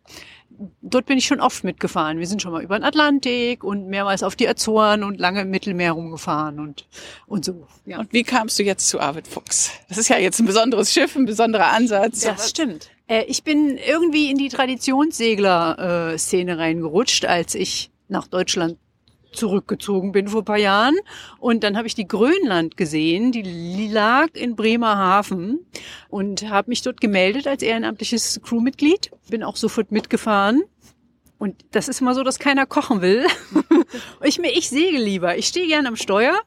dort 0.82 1.06
bin 1.06 1.16
ich 1.18 1.26
schon 1.26 1.40
oft 1.40 1.64
mitgefahren. 1.64 2.18
Wir 2.18 2.26
sind 2.26 2.42
schon 2.42 2.52
mal 2.52 2.62
über 2.62 2.78
den 2.78 2.84
Atlantik 2.84 3.64
und 3.64 3.88
mehrmals 3.88 4.22
auf 4.22 4.36
die 4.36 4.46
Azoren 4.48 5.02
und 5.02 5.18
lange 5.18 5.40
im 5.42 5.50
Mittelmeer 5.50 5.92
rumgefahren 5.92 6.60
und, 6.60 6.86
und 7.26 7.44
so. 7.44 7.66
Ja. 7.86 7.98
Und 7.98 8.12
wie 8.12 8.22
kamst 8.22 8.58
du 8.58 8.62
jetzt 8.62 8.88
zu 8.88 9.00
Arvid 9.00 9.26
Fuchs? 9.26 9.72
Das 9.88 9.98
ist 9.98 10.08
ja 10.08 10.18
jetzt 10.18 10.38
ein 10.40 10.46
besonderes 10.46 10.92
Schiff, 10.92 11.16
ein 11.16 11.26
besonderer 11.26 11.72
Ansatz. 11.72 12.20
Das 12.20 12.50
stimmt. 12.50 12.90
Äh, 13.06 13.24
ich 13.24 13.42
bin 13.42 13.78
irgendwie 13.78 14.30
in 14.30 14.38
die 14.38 14.48
Traditionssegler-Szene 14.48 16.58
reingerutscht, 16.58 17.26
als 17.26 17.54
ich 17.54 17.90
nach 18.08 18.26
Deutschland 18.26 18.78
zurückgezogen 19.34 20.12
bin 20.12 20.28
vor 20.28 20.44
paar 20.44 20.58
Jahren. 20.58 20.96
Und 21.38 21.64
dann 21.64 21.76
habe 21.76 21.86
ich 21.86 21.94
die 21.94 22.08
Grönland 22.08 22.76
gesehen, 22.76 23.32
die 23.32 23.88
lag 23.88 24.28
in 24.34 24.56
Bremerhaven 24.56 25.66
und 26.08 26.48
habe 26.48 26.70
mich 26.70 26.82
dort 26.82 27.00
gemeldet 27.00 27.46
als 27.46 27.62
ehrenamtliches 27.62 28.40
Crewmitglied. 28.42 29.10
Bin 29.28 29.42
auch 29.42 29.56
sofort 29.56 29.92
mitgefahren. 29.92 30.62
Und 31.38 31.64
das 31.72 31.88
ist 31.88 32.00
immer 32.00 32.14
so, 32.14 32.22
dass 32.22 32.38
keiner 32.38 32.64
kochen 32.66 33.02
will. 33.02 33.26
ich, 34.22 34.38
ich 34.38 34.68
segel 34.68 35.02
lieber. 35.02 35.36
Ich 35.36 35.48
stehe 35.48 35.66
gern 35.66 35.86
am 35.86 35.96
Steuer 35.96 36.40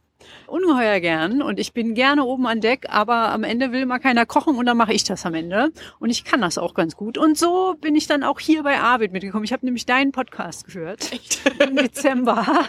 ungeheuer 0.48 1.00
gern 1.00 1.42
und 1.42 1.60
ich 1.60 1.74
bin 1.74 1.94
gerne 1.94 2.24
oben 2.24 2.48
an 2.48 2.62
Deck, 2.62 2.88
aber 2.90 3.32
am 3.32 3.44
Ende 3.44 3.72
will 3.72 3.86
mal 3.86 4.00
keiner 4.00 4.26
kochen 4.26 4.56
und 4.56 4.66
dann 4.66 4.78
mache 4.78 4.94
ich 4.94 5.04
das 5.04 5.26
am 5.26 5.34
Ende. 5.34 5.72
Und 6.00 6.10
ich 6.10 6.24
kann 6.24 6.42
das 6.42 6.58
auch 6.58 6.74
ganz 6.74 6.96
gut. 6.96 7.18
Und 7.18 7.38
so 7.38 7.76
bin 7.80 7.96
ich 7.96 8.08
dann 8.08 8.24
auch 8.24 8.40
hier 8.40 8.64
bei 8.64 8.80
Arvid 8.80 9.12
mitgekommen. 9.12 9.46
Ich 9.46 9.54
habe 9.54 9.66
nämlich 9.66 9.86
deinen 9.86 10.12
Podcast 10.12 10.68
gehört 10.68 11.12
Echt? 11.12 11.42
im 11.60 11.76
Dezember. 11.76 12.46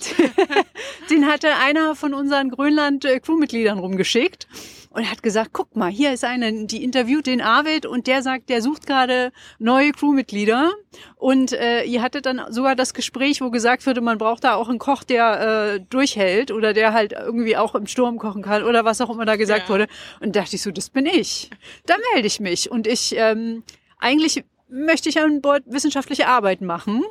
Den 1.12 1.26
hatte 1.26 1.56
einer 1.56 1.94
von 1.94 2.14
unseren 2.14 2.48
Grönland-Crewmitgliedern 2.48 3.78
rumgeschickt 3.78 4.48
und 4.88 5.10
hat 5.10 5.22
gesagt, 5.22 5.50
guck 5.52 5.76
mal, 5.76 5.90
hier 5.90 6.10
ist 6.10 6.24
eine, 6.24 6.64
die 6.64 6.82
interviewt 6.82 7.26
den 7.26 7.42
Arvid 7.42 7.84
und 7.84 8.06
der 8.06 8.22
sagt, 8.22 8.48
der 8.48 8.62
sucht 8.62 8.86
gerade 8.86 9.30
neue 9.58 9.92
Crewmitglieder. 9.92 10.72
Und 11.16 11.52
äh, 11.52 11.82
ihr 11.84 12.00
hattet 12.00 12.24
dann 12.24 12.40
sogar 12.48 12.76
das 12.76 12.94
Gespräch, 12.94 13.42
wo 13.42 13.50
gesagt 13.50 13.86
wurde, 13.86 14.00
man 14.00 14.16
braucht 14.16 14.44
da 14.44 14.54
auch 14.54 14.70
einen 14.70 14.78
Koch, 14.78 15.04
der 15.04 15.74
äh, 15.74 15.80
durchhält 15.80 16.50
oder 16.50 16.72
der 16.72 16.94
halt 16.94 17.12
irgendwie 17.12 17.58
auch 17.58 17.74
im 17.74 17.86
Sturm 17.86 18.18
kochen 18.18 18.40
kann 18.40 18.62
oder 18.62 18.86
was 18.86 19.02
auch 19.02 19.10
immer 19.10 19.26
da 19.26 19.36
gesagt 19.36 19.64
ja. 19.64 19.68
wurde. 19.68 19.88
Und 20.20 20.34
dachte 20.34 20.56
ich 20.56 20.62
so, 20.62 20.70
das 20.70 20.88
bin 20.88 21.04
ich. 21.04 21.50
Da 21.84 21.94
melde 22.14 22.26
ich 22.26 22.40
mich. 22.40 22.70
Und 22.70 22.86
ich 22.86 23.14
ähm, 23.18 23.64
eigentlich 23.98 24.44
möchte 24.70 25.10
ich 25.10 25.20
an 25.20 25.42
Bord 25.42 25.62
wissenschaftliche 25.66 26.26
Arbeiten 26.26 26.64
machen. 26.64 27.02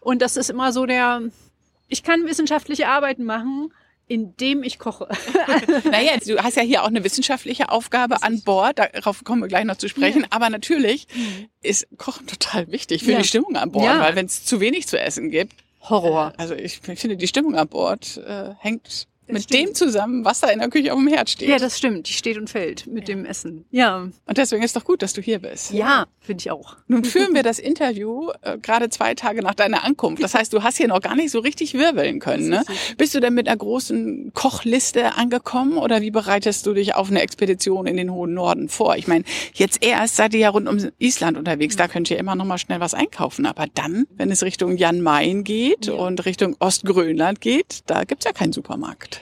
Und 0.00 0.22
das 0.22 0.38
ist 0.38 0.48
immer 0.48 0.72
so 0.72 0.86
der, 0.86 1.20
ich 1.92 2.02
kann 2.02 2.26
wissenschaftliche 2.26 2.88
Arbeiten 2.88 3.24
machen, 3.24 3.72
indem 4.08 4.62
ich 4.62 4.78
koche. 4.78 5.08
naja, 5.90 6.12
du 6.24 6.42
hast 6.42 6.56
ja 6.56 6.62
hier 6.62 6.82
auch 6.82 6.88
eine 6.88 7.04
wissenschaftliche 7.04 7.70
Aufgabe 7.70 8.22
an 8.22 8.42
Bord, 8.42 8.78
darauf 8.78 9.24
kommen 9.24 9.42
wir 9.42 9.48
gleich 9.48 9.64
noch 9.64 9.76
zu 9.76 9.88
sprechen, 9.88 10.22
ja. 10.22 10.28
aber 10.30 10.50
natürlich 10.50 11.06
mhm. 11.14 11.48
ist 11.60 11.86
Kochen 11.98 12.26
total 12.26 12.70
wichtig 12.72 13.04
für 13.04 13.12
ja. 13.12 13.18
die 13.18 13.24
Stimmung 13.24 13.56
an 13.56 13.70
Bord, 13.70 13.84
ja. 13.84 14.00
weil 14.00 14.16
wenn 14.16 14.26
es 14.26 14.44
zu 14.44 14.60
wenig 14.60 14.88
zu 14.88 14.98
essen 14.98 15.30
gibt, 15.30 15.54
Horror. 15.88 16.32
Also 16.36 16.54
ich 16.54 16.78
finde, 16.78 17.16
die 17.16 17.26
Stimmung 17.26 17.56
an 17.56 17.68
Bord 17.68 18.16
äh, 18.18 18.54
hängt 18.58 19.08
mit 19.26 19.44
stimmt. 19.44 19.68
dem 19.68 19.74
zusammen, 19.74 20.24
was 20.24 20.40
da 20.40 20.48
in 20.48 20.58
der 20.58 20.68
Küche 20.68 20.92
auf 20.92 20.98
dem 20.98 21.08
Herd 21.08 21.30
steht. 21.30 21.48
Ja, 21.48 21.58
das 21.58 21.78
stimmt. 21.78 22.08
Die 22.08 22.12
steht 22.12 22.36
und 22.38 22.50
fällt 22.50 22.86
mit 22.86 23.08
ja. 23.08 23.14
dem 23.14 23.24
Essen. 23.24 23.64
Ja. 23.70 24.08
Und 24.26 24.38
deswegen 24.38 24.62
ist 24.62 24.76
doch 24.76 24.84
gut, 24.84 25.02
dass 25.02 25.12
du 25.12 25.20
hier 25.20 25.38
bist. 25.38 25.72
Ja, 25.72 26.06
finde 26.20 26.42
ich 26.42 26.50
auch. 26.50 26.76
Nun 26.88 27.04
führen 27.04 27.34
wir 27.34 27.42
das 27.42 27.58
Interview 27.58 28.30
äh, 28.42 28.58
gerade 28.58 28.90
zwei 28.90 29.14
Tage 29.14 29.42
nach 29.42 29.54
deiner 29.54 29.84
Ankunft. 29.84 30.22
Das 30.22 30.34
heißt, 30.34 30.52
du 30.52 30.62
hast 30.62 30.76
hier 30.76 30.88
noch 30.88 31.00
gar 31.00 31.14
nicht 31.14 31.30
so 31.30 31.38
richtig 31.38 31.74
wirbeln 31.74 32.20
können. 32.20 32.48
Ne? 32.48 32.64
Bist 32.96 33.14
du 33.14 33.20
denn 33.20 33.34
mit 33.34 33.48
einer 33.48 33.56
großen 33.56 34.32
Kochliste 34.34 35.14
angekommen 35.16 35.78
oder 35.78 36.00
wie 36.00 36.10
bereitest 36.10 36.66
du 36.66 36.74
dich 36.74 36.94
auf 36.94 37.10
eine 37.10 37.22
Expedition 37.22 37.86
in 37.86 37.96
den 37.96 38.12
hohen 38.12 38.34
Norden 38.34 38.68
vor? 38.68 38.96
Ich 38.96 39.06
meine, 39.06 39.24
jetzt 39.54 39.84
erst 39.84 40.16
seid 40.16 40.34
ihr 40.34 40.40
ja 40.40 40.50
rund 40.50 40.68
um 40.68 40.78
Island 40.98 41.38
unterwegs. 41.38 41.76
Da 41.76 41.88
könnt 41.88 42.10
ihr 42.10 42.18
immer 42.18 42.34
noch 42.34 42.44
mal 42.44 42.58
schnell 42.58 42.80
was 42.80 42.94
einkaufen. 42.94 43.46
Aber 43.46 43.66
dann, 43.72 44.06
wenn 44.16 44.30
es 44.30 44.42
Richtung 44.42 44.76
Jan 44.76 45.00
Mayen 45.00 45.44
geht 45.44 45.86
ja. 45.86 45.94
und 45.94 46.24
Richtung 46.24 46.56
Ostgrönland 46.58 47.40
geht, 47.40 47.80
da 47.86 48.04
gibt's 48.04 48.24
ja 48.24 48.32
keinen 48.32 48.52
Supermarkt. 48.52 49.21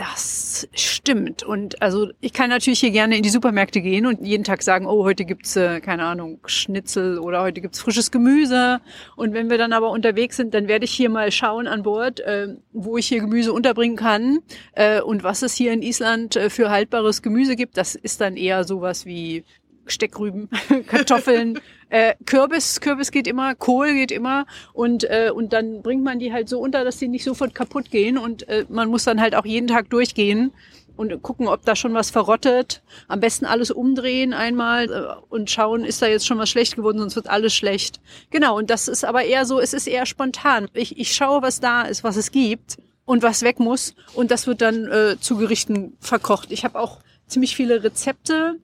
Das 0.00 0.66
stimmt. 0.72 1.42
Und 1.42 1.82
also 1.82 2.08
ich 2.22 2.32
kann 2.32 2.48
natürlich 2.48 2.80
hier 2.80 2.90
gerne 2.90 3.18
in 3.18 3.22
die 3.22 3.28
Supermärkte 3.28 3.82
gehen 3.82 4.06
und 4.06 4.26
jeden 4.26 4.44
Tag 4.44 4.62
sagen, 4.62 4.86
oh, 4.86 5.04
heute 5.04 5.26
gibt's 5.26 5.56
äh, 5.56 5.80
keine 5.80 6.04
Ahnung, 6.04 6.40
Schnitzel 6.46 7.18
oder 7.18 7.42
heute 7.42 7.60
gibt's 7.60 7.80
frisches 7.80 8.10
Gemüse. 8.10 8.80
Und 9.14 9.34
wenn 9.34 9.50
wir 9.50 9.58
dann 9.58 9.74
aber 9.74 9.90
unterwegs 9.90 10.38
sind, 10.38 10.54
dann 10.54 10.68
werde 10.68 10.86
ich 10.86 10.90
hier 10.92 11.10
mal 11.10 11.30
schauen 11.30 11.66
an 11.66 11.82
Bord, 11.82 12.20
äh, 12.20 12.48
wo 12.72 12.96
ich 12.96 13.08
hier 13.08 13.20
Gemüse 13.20 13.52
unterbringen 13.52 13.96
kann 13.96 14.38
äh, 14.72 15.02
und 15.02 15.22
was 15.22 15.42
es 15.42 15.52
hier 15.54 15.70
in 15.70 15.82
Island 15.82 16.34
äh, 16.34 16.48
für 16.48 16.70
haltbares 16.70 17.20
Gemüse 17.20 17.54
gibt. 17.54 17.76
Das 17.76 17.94
ist 17.94 18.22
dann 18.22 18.38
eher 18.38 18.64
sowas 18.64 19.04
wie 19.04 19.44
Steckrüben, 19.90 20.48
Kartoffeln, 20.86 21.60
äh, 21.88 22.14
Kürbis, 22.26 22.80
Kürbis 22.80 23.10
geht 23.10 23.26
immer, 23.26 23.54
Kohl 23.54 23.92
geht 23.94 24.12
immer 24.12 24.46
und 24.72 25.04
äh, 25.04 25.30
und 25.34 25.52
dann 25.52 25.82
bringt 25.82 26.04
man 26.04 26.18
die 26.18 26.32
halt 26.32 26.48
so 26.48 26.60
unter, 26.60 26.84
dass 26.84 26.98
die 26.98 27.08
nicht 27.08 27.24
sofort 27.24 27.54
kaputt 27.54 27.90
gehen 27.90 28.18
und 28.18 28.48
äh, 28.48 28.64
man 28.68 28.88
muss 28.88 29.04
dann 29.04 29.20
halt 29.20 29.34
auch 29.34 29.44
jeden 29.44 29.66
Tag 29.68 29.90
durchgehen 29.90 30.52
und 31.00 31.22
gucken, 31.22 31.48
ob 31.48 31.64
da 31.64 31.74
schon 31.76 31.94
was 31.94 32.10
verrottet. 32.10 32.82
Am 33.08 33.20
besten 33.20 33.46
alles 33.46 33.70
umdrehen 33.70 34.34
einmal 34.34 34.92
äh, 34.92 35.24
und 35.30 35.50
schauen, 35.50 35.84
ist 35.84 36.02
da 36.02 36.06
jetzt 36.06 36.26
schon 36.26 36.38
was 36.38 36.50
schlecht 36.50 36.76
geworden, 36.76 36.98
sonst 36.98 37.16
wird 37.16 37.26
alles 37.26 37.54
schlecht. 37.54 38.00
Genau, 38.30 38.58
und 38.58 38.68
das 38.68 38.86
ist 38.86 39.04
aber 39.04 39.24
eher 39.24 39.46
so, 39.46 39.60
es 39.60 39.72
ist 39.72 39.86
eher 39.86 40.04
spontan. 40.04 40.68
Ich, 40.74 40.98
ich 40.98 41.14
schaue, 41.14 41.40
was 41.40 41.58
da 41.58 41.82
ist, 41.82 42.04
was 42.04 42.16
es 42.16 42.32
gibt 42.32 42.76
und 43.06 43.22
was 43.22 43.42
weg 43.42 43.60
muss 43.60 43.94
und 44.14 44.30
das 44.30 44.46
wird 44.46 44.60
dann 44.60 44.86
äh, 44.86 45.16
zu 45.18 45.38
Gerichten 45.38 45.96
verkocht. 46.00 46.52
Ich 46.52 46.64
habe 46.64 46.78
auch 46.78 46.98
ziemlich 47.26 47.56
viele 47.56 47.82
Rezepte 47.82 48.56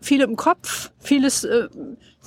viel 0.00 0.20
im 0.20 0.36
Kopf, 0.36 0.90
vieles, 0.98 1.44
äh, 1.44 1.68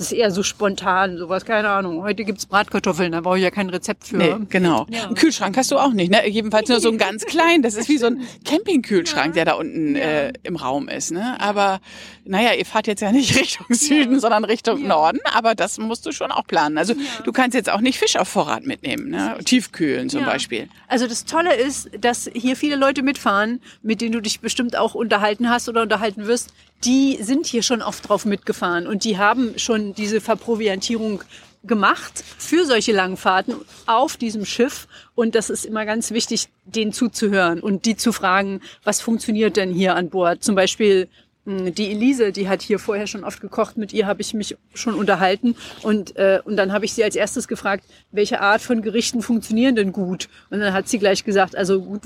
das 0.02 0.12
ist 0.12 0.18
eher 0.18 0.32
so 0.32 0.42
spontan, 0.42 1.20
sowas, 1.20 1.46
keine 1.46 1.70
Ahnung. 1.70 2.02
Heute 2.02 2.24
gibt's 2.24 2.48
Bratkartoffeln, 2.48 3.12
da 3.12 3.22
brauche 3.22 3.38
ich 3.38 3.44
ja 3.44 3.52
kein 3.52 3.70
Rezept 3.70 4.08
für. 4.08 4.18
Nee, 4.18 4.36
genau. 4.50 4.88
Ja. 4.90 5.06
Einen 5.06 5.14
Kühlschrank 5.14 5.56
hast 5.56 5.70
du 5.70 5.78
auch 5.78 5.94
nicht, 5.94 6.10
ne? 6.10 6.28
Jedenfalls 6.28 6.70
nur 6.70 6.80
so 6.80 6.90
ein 6.90 6.98
ganz 6.98 7.24
klein. 7.24 7.62
Das 7.62 7.76
ist 7.76 7.88
wie 7.88 8.00
so 8.00 8.08
ein 8.08 8.22
Campingkühlschrank, 8.46 9.28
ja. 9.28 9.44
der 9.44 9.46
da 9.46 9.54
unten 9.54 9.96
ja. 9.96 10.02
äh, 10.02 10.34
im 10.42 10.56
Raum 10.56 10.88
ist, 10.88 11.12
ne? 11.12 11.40
Aber 11.40 11.82
naja, 12.26 12.54
ihr 12.54 12.66
fahrt 12.66 12.88
jetzt 12.88 13.02
ja 13.02 13.12
nicht 13.12 13.36
Richtung 13.40 13.68
Süden, 13.70 14.20
sondern 14.20 14.44
Richtung 14.44 14.88
Norden, 14.88 15.20
aber 15.36 15.54
das 15.54 15.78
musst 15.78 16.04
du 16.08 16.12
schon 16.12 16.32
auch 16.32 16.48
planen. 16.48 16.80
Also 16.80 16.96
du 17.24 17.32
kannst 17.32 17.54
jetzt 17.54 17.70
auch 17.70 17.82
nicht 17.82 18.00
Fisch 18.00 18.18
auf 18.18 18.28
Vorrat 18.28 18.66
mitnehmen, 18.66 19.12
ne? 19.12 19.38
Tiefkühlen 19.46 20.10
zum 20.10 20.26
Beispiel. 20.26 20.68
Also 20.88 21.06
das 21.06 21.26
Tolle 21.26 21.54
ist, 21.54 21.92
dass 22.00 22.28
hier 22.34 22.56
viele 22.56 22.76
Leute 22.76 23.04
mitfahren, 23.04 23.62
mit 23.84 24.02
denen 24.02 24.14
du 24.14 24.20
dich 24.20 24.40
bestimmt 24.40 24.76
auch 24.76 24.96
unterhalten 24.96 25.48
hast 25.48 25.70
oder 25.70 25.84
unterhalten 25.84 26.26
wirst, 26.26 26.52
die 26.84 27.20
sind 27.22 27.46
hier 27.46 27.64
schon 27.64 27.82
oft 27.82 28.08
drauf 28.10 28.26
mitgefahren 28.26 28.88
und 28.88 29.04
die 29.04 29.18
haben 29.18 29.58
schon 29.58 29.91
diese 29.98 30.22
Verproviantierung 30.22 31.24
gemacht 31.64 32.24
für 32.38 32.66
solche 32.66 32.92
langen 32.92 33.18
Fahrten 33.18 33.56
auf 33.86 34.18
diesem 34.18 34.46
Schiff. 34.46 34.88
Und 35.16 35.36
das 35.36 35.50
ist 35.50 35.66
immer 35.66 35.86
ganz 35.86 36.12
wichtig, 36.12 36.50
denen 36.66 36.94
zuzuhören 36.94 37.60
und 37.60 37.86
die 37.86 37.96
zu 37.96 38.12
fragen, 38.12 38.62
was 38.84 39.02
funktioniert 39.02 39.58
denn 39.58 39.72
hier 39.72 39.96
an 39.96 40.10
Bord? 40.10 40.44
Zum 40.44 40.56
Beispiel 40.56 41.08
die 41.44 41.90
Elise, 41.90 42.32
die 42.32 42.48
hat 42.48 42.62
hier 42.62 42.78
vorher 42.78 43.08
schon 43.08 43.24
oft 43.24 43.42
gekocht, 43.42 43.76
mit 43.76 43.94
ihr 43.94 44.06
habe 44.06 44.22
ich 44.22 44.36
mich 44.36 44.56
schon 44.76 44.94
unterhalten 44.94 45.56
und, 45.82 46.16
äh, 46.16 46.40
und 46.46 46.56
dann 46.56 46.72
habe 46.72 46.86
ich 46.86 46.94
sie 46.94 47.04
als 47.04 47.16
erstes 47.16 47.48
gefragt, 47.48 47.84
welche 48.12 48.42
Art 48.42 48.62
von 48.62 48.84
Gerichten 48.84 49.24
funktionieren 49.24 49.76
denn 49.76 49.92
gut? 49.92 50.30
Und 50.52 50.60
dann 50.60 50.72
hat 50.72 50.88
sie 50.88 51.00
gleich 51.00 51.24
gesagt, 51.24 51.56
also 51.56 51.82
gut 51.82 52.02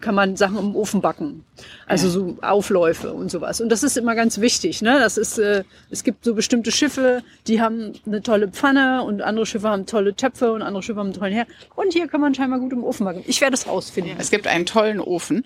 kann 0.00 0.16
man 0.16 0.34
Sachen 0.34 0.58
im 0.58 0.74
Ofen 0.74 1.00
backen, 1.00 1.44
also 1.86 2.06
ja. 2.06 2.12
so 2.12 2.38
Aufläufe 2.42 3.12
und 3.12 3.30
sowas. 3.30 3.60
Und 3.60 3.68
das 3.68 3.84
ist 3.84 3.96
immer 3.96 4.16
ganz 4.16 4.40
wichtig. 4.40 4.82
Ne? 4.82 4.98
Das 4.98 5.16
ist, 5.18 5.38
äh, 5.38 5.62
es 5.90 6.02
gibt 6.02 6.24
so 6.24 6.34
bestimmte 6.34 6.72
Schiffe, 6.72 7.22
die 7.46 7.60
haben 7.60 7.92
eine 8.06 8.22
tolle 8.22 8.48
Pfanne 8.48 9.04
und 9.04 9.22
andere 9.22 9.46
Schiffe 9.46 9.68
haben 9.68 9.86
tolle 9.86 10.16
Töpfe 10.16 10.52
und 10.52 10.62
andere 10.62 10.82
Schiffe 10.82 10.98
haben 10.98 11.08
einen 11.08 11.14
tollen 11.14 11.32
Herd. 11.32 11.46
Und 11.76 11.92
hier 11.92 12.08
kann 12.08 12.20
man 12.20 12.34
scheinbar 12.34 12.58
gut 12.58 12.72
im 12.72 12.82
Ofen 12.82 13.04
backen. 13.04 13.22
Ich 13.28 13.40
werde 13.40 13.54
es 13.54 13.68
rausfinden. 13.68 14.16
Es 14.18 14.32
gibt 14.32 14.48
einen 14.48 14.66
tollen 14.66 14.98
Ofen, 14.98 15.44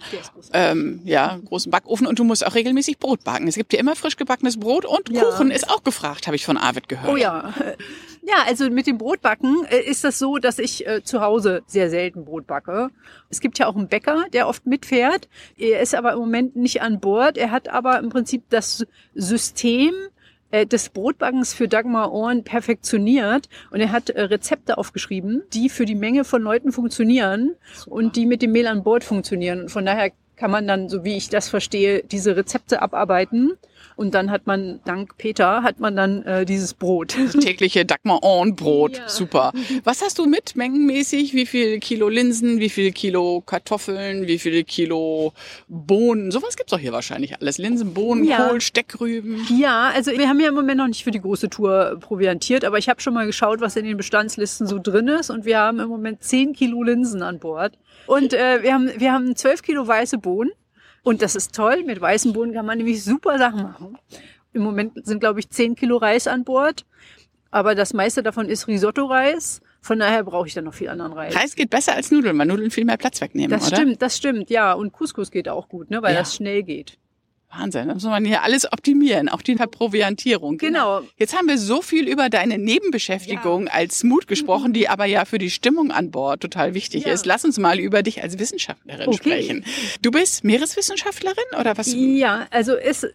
ähm, 0.54 1.02
ja, 1.04 1.38
großen 1.44 1.70
Backofen 1.70 2.06
und 2.06 2.18
du 2.18 2.24
musst 2.24 2.46
auch 2.46 2.54
regelmäßig 2.54 2.98
Brot 2.98 3.22
backen 3.22 3.33
backen. 3.34 3.48
Es 3.48 3.56
gibt 3.56 3.72
ja 3.72 3.80
immer 3.80 3.96
frisch 3.96 4.16
gebackenes 4.16 4.58
Brot 4.58 4.84
und 4.84 5.10
ja. 5.10 5.24
Kuchen 5.24 5.50
ist 5.50 5.68
auch 5.68 5.82
gefragt, 5.82 6.26
habe 6.26 6.36
ich 6.36 6.44
von 6.44 6.56
Arvid 6.56 6.88
gehört. 6.88 7.12
Oh 7.12 7.16
ja. 7.16 7.52
Ja, 8.26 8.36
also 8.46 8.70
mit 8.70 8.86
dem 8.86 8.96
Brotbacken 8.96 9.66
äh, 9.66 9.80
ist 9.80 10.02
das 10.02 10.18
so, 10.18 10.38
dass 10.38 10.58
ich 10.58 10.86
äh, 10.86 11.02
zu 11.04 11.20
Hause 11.20 11.62
sehr 11.66 11.90
selten 11.90 12.24
Brot 12.24 12.46
backe. 12.46 12.88
Es 13.28 13.40
gibt 13.40 13.58
ja 13.58 13.66
auch 13.66 13.76
einen 13.76 13.88
Bäcker, 13.88 14.24
der 14.32 14.48
oft 14.48 14.64
mitfährt. 14.64 15.28
Er 15.58 15.80
ist 15.80 15.94
aber 15.94 16.14
im 16.14 16.20
Moment 16.20 16.56
nicht 16.56 16.80
an 16.80 17.00
Bord. 17.00 17.36
Er 17.36 17.50
hat 17.50 17.68
aber 17.68 17.98
im 17.98 18.08
Prinzip 18.08 18.44
das 18.48 18.86
System 19.14 19.92
äh, 20.52 20.64
des 20.64 20.88
Brotbackens 20.88 21.52
für 21.52 21.68
Dagmar 21.68 22.12
Ohren 22.12 22.44
perfektioniert 22.44 23.50
und 23.70 23.80
er 23.80 23.92
hat 23.92 24.08
Rezepte 24.08 24.78
aufgeschrieben, 24.78 25.42
die 25.52 25.68
für 25.68 25.84
die 25.84 25.94
Menge 25.94 26.24
von 26.24 26.40
Leuten 26.40 26.72
funktionieren 26.72 27.56
Super. 27.74 27.92
und 27.92 28.16
die 28.16 28.24
mit 28.24 28.40
dem 28.40 28.52
Mehl 28.52 28.68
an 28.68 28.84
Bord 28.84 29.04
funktionieren. 29.04 29.68
von 29.68 29.84
daher 29.84 30.12
kann 30.36 30.50
man 30.50 30.66
dann, 30.66 30.88
so 30.88 31.04
wie 31.04 31.16
ich 31.16 31.28
das 31.28 31.48
verstehe, 31.48 32.02
diese 32.02 32.36
Rezepte 32.36 32.82
abarbeiten. 32.82 33.52
Und 33.96 34.14
dann 34.14 34.30
hat 34.30 34.46
man, 34.46 34.80
dank 34.84 35.16
Peter, 35.18 35.62
hat 35.62 35.78
man 35.78 35.94
dann 35.94 36.22
äh, 36.24 36.44
dieses 36.44 36.74
Brot. 36.74 37.16
Das 37.16 37.32
tägliche 37.44 37.84
Dagmar-On-Brot. 37.84 38.96
Ja. 38.96 39.08
Super. 39.08 39.52
Was 39.84 40.02
hast 40.02 40.18
du 40.18 40.26
mit 40.26 40.56
mengenmäßig? 40.56 41.32
Wie 41.34 41.46
viel 41.46 41.78
Kilo 41.78 42.08
Linsen, 42.08 42.58
wie 42.58 42.70
viel 42.70 42.92
Kilo 42.92 43.42
Kartoffeln, 43.46 44.26
wie 44.26 44.38
viel 44.38 44.64
Kilo 44.64 45.32
Bohnen? 45.68 46.32
Sowas 46.32 46.56
gibt's 46.56 46.72
doch 46.72 46.78
hier 46.78 46.92
wahrscheinlich 46.92 47.40
alles. 47.40 47.58
Linsen, 47.58 47.94
Bohnen, 47.94 48.24
ja. 48.24 48.48
Kohl, 48.48 48.60
Steckrüben. 48.60 49.46
Ja, 49.56 49.90
also 49.94 50.10
wir 50.10 50.28
haben 50.28 50.40
ja 50.40 50.48
im 50.48 50.54
Moment 50.54 50.78
noch 50.78 50.88
nicht 50.88 51.04
für 51.04 51.12
die 51.12 51.20
große 51.20 51.48
Tour 51.48 51.98
proviantiert, 52.00 52.64
aber 52.64 52.78
ich 52.78 52.88
habe 52.88 53.00
schon 53.00 53.14
mal 53.14 53.26
geschaut, 53.26 53.60
was 53.60 53.76
in 53.76 53.84
den 53.84 53.96
Bestandslisten 53.96 54.66
so 54.66 54.80
drin 54.80 55.06
ist. 55.06 55.30
Und 55.30 55.44
wir 55.44 55.58
haben 55.58 55.78
im 55.78 55.88
Moment 55.88 56.22
10 56.22 56.52
Kilo 56.54 56.82
Linsen 56.82 57.22
an 57.22 57.38
Bord. 57.38 57.74
Und 58.06 58.32
äh, 58.34 58.62
wir, 58.62 58.74
haben, 58.74 58.90
wir 58.98 59.12
haben 59.12 59.34
12 59.36 59.62
Kilo 59.62 59.86
weiße 59.86 60.18
Bohnen. 60.18 60.50
Und 61.02 61.20
das 61.22 61.36
ist 61.36 61.54
toll. 61.54 61.82
Mit 61.84 62.00
weißen 62.00 62.32
Bohnen 62.32 62.52
kann 62.54 62.66
man 62.66 62.78
nämlich 62.78 63.02
super 63.04 63.38
Sachen 63.38 63.62
machen. 63.62 63.98
Im 64.52 64.62
Moment 64.62 65.04
sind, 65.06 65.20
glaube 65.20 65.40
ich, 65.40 65.50
10 65.50 65.74
Kilo 65.74 65.96
Reis 65.96 66.26
an 66.26 66.44
Bord. 66.44 66.84
Aber 67.50 67.74
das 67.74 67.92
meiste 67.92 68.22
davon 68.22 68.48
ist 68.48 68.66
Risotto-Reis. 68.68 69.60
Von 69.80 69.98
daher 69.98 70.24
brauche 70.24 70.46
ich 70.48 70.54
dann 70.54 70.64
noch 70.64 70.72
viel 70.74 70.88
anderen 70.88 71.12
Reis. 71.12 71.36
Reis 71.36 71.54
geht 71.54 71.68
besser 71.70 71.94
als 71.94 72.10
Nudeln, 72.10 72.38
weil 72.38 72.46
Nudeln 72.46 72.70
viel 72.70 72.86
mehr 72.86 72.96
Platz 72.96 73.20
wegnehmen, 73.20 73.50
das 73.50 73.66
oder? 73.68 73.76
stimmt, 73.76 74.00
das 74.00 74.16
stimmt, 74.16 74.48
ja. 74.50 74.72
Und 74.72 74.92
Couscous 74.92 75.30
geht 75.30 75.48
auch 75.48 75.68
gut, 75.68 75.90
ne, 75.90 76.00
weil 76.02 76.14
Ja. 76.14 76.20
das 76.20 76.34
schnell 76.34 76.62
geht. 76.62 76.96
Wahnsinn, 77.58 77.88
da 77.88 77.94
muss 77.94 78.02
man 78.04 78.24
hier 78.24 78.42
alles 78.42 78.70
optimieren, 78.72 79.28
auch 79.28 79.42
die 79.42 79.54
Proviantierung. 79.54 80.58
Genau. 80.58 81.02
Jetzt 81.18 81.36
haben 81.36 81.48
wir 81.48 81.58
so 81.58 81.82
viel 81.82 82.08
über 82.08 82.28
deine 82.28 82.58
Nebenbeschäftigung 82.58 83.68
als 83.68 84.04
Mut 84.04 84.26
gesprochen, 84.26 84.72
die 84.72 84.88
aber 84.88 85.04
ja 85.04 85.24
für 85.24 85.38
die 85.38 85.50
Stimmung 85.50 85.90
an 85.90 86.10
Bord 86.10 86.40
total 86.40 86.74
wichtig 86.74 87.04
Ja. 87.04 87.12
ist. 87.12 87.26
Lass 87.26 87.44
uns 87.44 87.58
mal 87.58 87.78
über 87.78 88.02
dich 88.02 88.22
als 88.22 88.38
Wissenschaftlerin 88.38 89.08
Okay. 89.08 89.16
sprechen. 89.16 89.64
Du 90.02 90.10
bist 90.10 90.44
Meereswissenschaftlerin 90.44 91.44
oder 91.58 91.76
was? 91.78 91.92
Ja, 91.94 92.46
also 92.50 92.74
es 92.74 93.06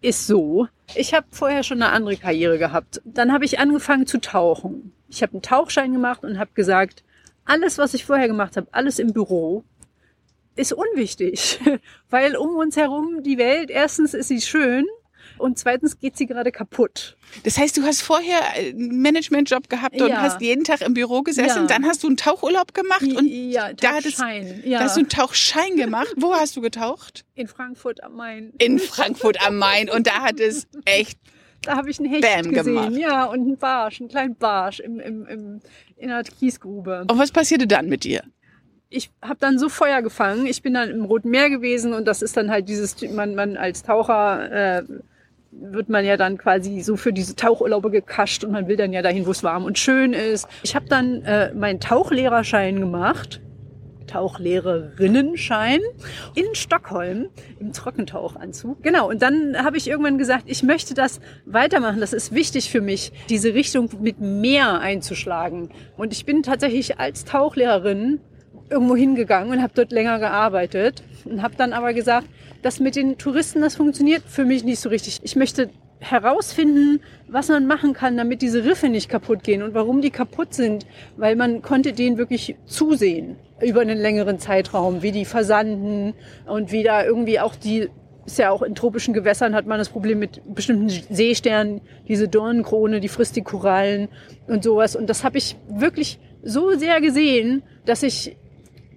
ist 0.00 0.26
so. 0.26 0.68
Ich 0.94 1.14
habe 1.14 1.26
vorher 1.30 1.62
schon 1.62 1.82
eine 1.82 1.92
andere 1.92 2.16
Karriere 2.16 2.58
gehabt. 2.58 3.00
Dann 3.04 3.32
habe 3.32 3.44
ich 3.44 3.58
angefangen 3.58 4.06
zu 4.06 4.20
tauchen. 4.20 4.92
Ich 5.08 5.22
habe 5.22 5.32
einen 5.32 5.42
Tauchschein 5.42 5.92
gemacht 5.92 6.24
und 6.24 6.38
habe 6.38 6.50
gesagt, 6.54 7.02
alles, 7.46 7.78
was 7.78 7.94
ich 7.94 8.04
vorher 8.04 8.26
gemacht 8.28 8.56
habe, 8.56 8.66
alles 8.72 8.98
im 8.98 9.12
Büro, 9.12 9.64
ist 10.56 10.72
unwichtig, 10.72 11.58
weil 12.10 12.36
um 12.36 12.56
uns 12.56 12.76
herum 12.76 13.22
die 13.22 13.38
Welt, 13.38 13.70
erstens 13.70 14.14
ist 14.14 14.28
sie 14.28 14.40
schön 14.40 14.86
und 15.38 15.58
zweitens 15.58 15.98
geht 15.98 16.16
sie 16.16 16.26
gerade 16.26 16.52
kaputt. 16.52 17.16
Das 17.42 17.58
heißt, 17.58 17.76
du 17.76 17.82
hast 17.82 18.02
vorher 18.02 18.52
einen 18.54 19.02
Managementjob 19.02 19.68
gehabt 19.68 20.00
und 20.00 20.08
Ja. 20.08 20.20
hast 20.22 20.40
jeden 20.40 20.62
Tag 20.62 20.80
im 20.82 20.94
Büro 20.94 21.22
gesessen, 21.22 21.62
Ja. 21.62 21.66
dann 21.66 21.84
hast 21.84 22.04
du 22.04 22.06
einen 22.06 22.16
Tauchurlaub 22.16 22.72
gemacht 22.74 23.02
und 23.02 23.26
ja, 23.26 23.72
da 23.72 23.94
hattest, 23.94 24.18
Tauchschein. 24.18 24.60
da 24.62 24.68
Ja, 24.68 24.80
hast 24.80 24.96
du 24.96 25.00
einen 25.00 25.08
Tauchschein 25.08 25.76
gemacht. 25.76 26.14
Wo 26.16 26.34
hast 26.34 26.54
du 26.56 26.60
getaucht? 26.60 27.24
in 27.34 27.48
Frankfurt 27.48 28.02
am 28.04 28.14
Main. 28.14 28.52
In 28.58 28.78
Frankfurt 28.78 29.44
am 29.44 29.58
Main 29.58 29.90
und 29.90 30.06
da 30.06 30.22
hat 30.22 30.38
es 30.38 30.68
echt 30.84 31.18
Da 31.62 31.76
habe 31.76 31.90
ich 31.90 31.98
einen 31.98 32.10
Hecht 32.10 32.22
Bam 32.22 32.52
gesehen, 32.52 32.74
gemacht. 32.74 32.92
ja, 32.96 33.24
und 33.24 33.40
einen 33.40 33.56
Barsch, 33.56 34.00
einen 34.00 34.10
kleinen 34.10 34.36
Barsch 34.36 34.78
im, 34.80 35.00
im, 35.00 35.26
im, 35.26 35.60
in 35.96 36.10
einer 36.10 36.22
Kiesgrube. 36.22 37.06
Und 37.10 37.18
was 37.18 37.32
passierte 37.32 37.66
dann 37.66 37.88
mit 37.88 38.04
dir? 38.04 38.22
Ich 38.94 39.10
habe 39.22 39.36
dann 39.40 39.58
so 39.58 39.68
Feuer 39.68 40.02
gefangen. 40.02 40.46
Ich 40.46 40.62
bin 40.62 40.74
dann 40.74 40.90
im 40.90 41.04
Roten 41.04 41.30
Meer 41.30 41.50
gewesen 41.50 41.92
und 41.92 42.06
das 42.06 42.22
ist 42.22 42.36
dann 42.36 42.50
halt 42.50 42.68
dieses, 42.68 43.00
man, 43.10 43.34
man 43.34 43.56
als 43.56 43.82
Taucher 43.82 44.78
äh, 44.78 44.82
wird 45.50 45.88
man 45.88 46.04
ja 46.04 46.16
dann 46.16 46.38
quasi 46.38 46.80
so 46.80 46.96
für 46.96 47.12
diese 47.12 47.36
Tauchurlaube 47.36 47.90
gekascht 47.90 48.44
und 48.44 48.52
man 48.52 48.68
will 48.68 48.76
dann 48.76 48.92
ja 48.92 49.02
dahin, 49.02 49.26
wo 49.26 49.30
es 49.30 49.42
warm 49.42 49.64
und 49.64 49.78
schön 49.78 50.12
ist. 50.12 50.48
Ich 50.62 50.74
habe 50.74 50.86
dann 50.86 51.22
äh, 51.22 51.52
meinen 51.54 51.80
Tauchlehrerschein 51.80 52.80
gemacht. 52.80 53.40
Tauchlehrerinnenschein 54.06 55.80
in 56.34 56.54
Stockholm 56.54 57.30
im 57.58 57.72
Trockentauchanzug. 57.72 58.82
Genau, 58.82 59.08
und 59.08 59.22
dann 59.22 59.56
habe 59.64 59.76
ich 59.76 59.88
irgendwann 59.88 60.18
gesagt, 60.18 60.44
ich 60.46 60.62
möchte 60.62 60.94
das 60.94 61.20
weitermachen. 61.46 62.00
Das 62.00 62.12
ist 62.12 62.32
wichtig 62.32 62.70
für 62.70 62.80
mich, 62.80 63.12
diese 63.28 63.54
Richtung 63.54 63.90
mit 64.00 64.20
Meer 64.20 64.78
einzuschlagen. 64.78 65.70
Und 65.96 66.12
ich 66.12 66.26
bin 66.26 66.42
tatsächlich 66.42 67.00
als 67.00 67.24
Tauchlehrerin 67.24 68.20
irgendwo 68.70 68.96
hingegangen 68.96 69.52
und 69.52 69.62
habe 69.62 69.72
dort 69.74 69.92
länger 69.92 70.18
gearbeitet 70.18 71.02
und 71.24 71.42
habe 71.42 71.54
dann 71.56 71.72
aber 71.72 71.92
gesagt, 71.92 72.28
das 72.62 72.80
mit 72.80 72.96
den 72.96 73.18
Touristen, 73.18 73.60
das 73.60 73.76
funktioniert 73.76 74.22
für 74.26 74.44
mich 74.44 74.64
nicht 74.64 74.80
so 74.80 74.88
richtig. 74.88 75.20
Ich 75.22 75.36
möchte 75.36 75.70
herausfinden, 76.00 77.00
was 77.28 77.48
man 77.48 77.66
machen 77.66 77.94
kann, 77.94 78.16
damit 78.16 78.42
diese 78.42 78.64
Riffe 78.64 78.88
nicht 78.88 79.08
kaputt 79.08 79.42
gehen 79.42 79.62
und 79.62 79.74
warum 79.74 80.00
die 80.00 80.10
kaputt 80.10 80.54
sind, 80.54 80.86
weil 81.16 81.36
man 81.36 81.62
konnte 81.62 81.92
denen 81.92 82.18
wirklich 82.18 82.56
zusehen 82.66 83.36
über 83.60 83.80
einen 83.80 83.98
längeren 83.98 84.38
Zeitraum, 84.38 85.02
wie 85.02 85.12
die 85.12 85.24
versanden 85.24 86.14
und 86.46 86.72
wie 86.72 86.82
da 86.82 87.04
irgendwie 87.04 87.40
auch 87.40 87.54
die 87.54 87.88
ist 88.26 88.38
ja 88.38 88.50
auch 88.50 88.62
in 88.62 88.74
tropischen 88.74 89.12
Gewässern 89.12 89.54
hat 89.54 89.66
man 89.66 89.78
das 89.78 89.90
Problem 89.90 90.18
mit 90.18 90.40
bestimmten 90.54 90.88
Seesternen, 90.88 91.82
diese 92.08 92.26
Dornenkrone, 92.26 93.00
die 93.00 93.08
frisst 93.08 93.36
die 93.36 93.42
Korallen 93.42 94.08
und 94.46 94.64
sowas. 94.64 94.96
Und 94.96 95.10
das 95.10 95.24
habe 95.24 95.36
ich 95.36 95.56
wirklich 95.68 96.18
so 96.42 96.70
sehr 96.70 97.02
gesehen, 97.02 97.62
dass 97.84 98.02
ich 98.02 98.36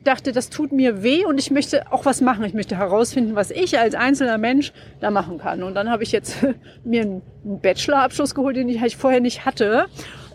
dachte, 0.08 0.32
das 0.32 0.50
tut 0.50 0.72
mir 0.72 1.04
weh 1.04 1.26
und 1.26 1.40
ich 1.40 1.52
möchte 1.52 1.92
auch 1.92 2.06
was 2.06 2.22
machen. 2.22 2.44
Ich 2.46 2.54
möchte 2.54 2.78
herausfinden, 2.78 3.36
was 3.36 3.52
ich 3.52 3.78
als 3.78 3.94
einzelner 3.94 4.38
Mensch 4.38 4.74
da 5.00 5.12
machen 5.12 5.38
kann. 5.38 5.64
Und 5.64 5.76
dann 5.76 5.90
habe 5.90 6.04
ich 6.04 6.12
jetzt 6.12 6.38
mir 6.84 7.02
einen 7.02 7.22
Bachelorabschluss 7.44 8.34
geholt, 8.34 8.56
den 8.56 8.70
ich 8.70 8.98
vorher 8.98 9.20
nicht 9.20 9.46
hatte, 9.46 9.86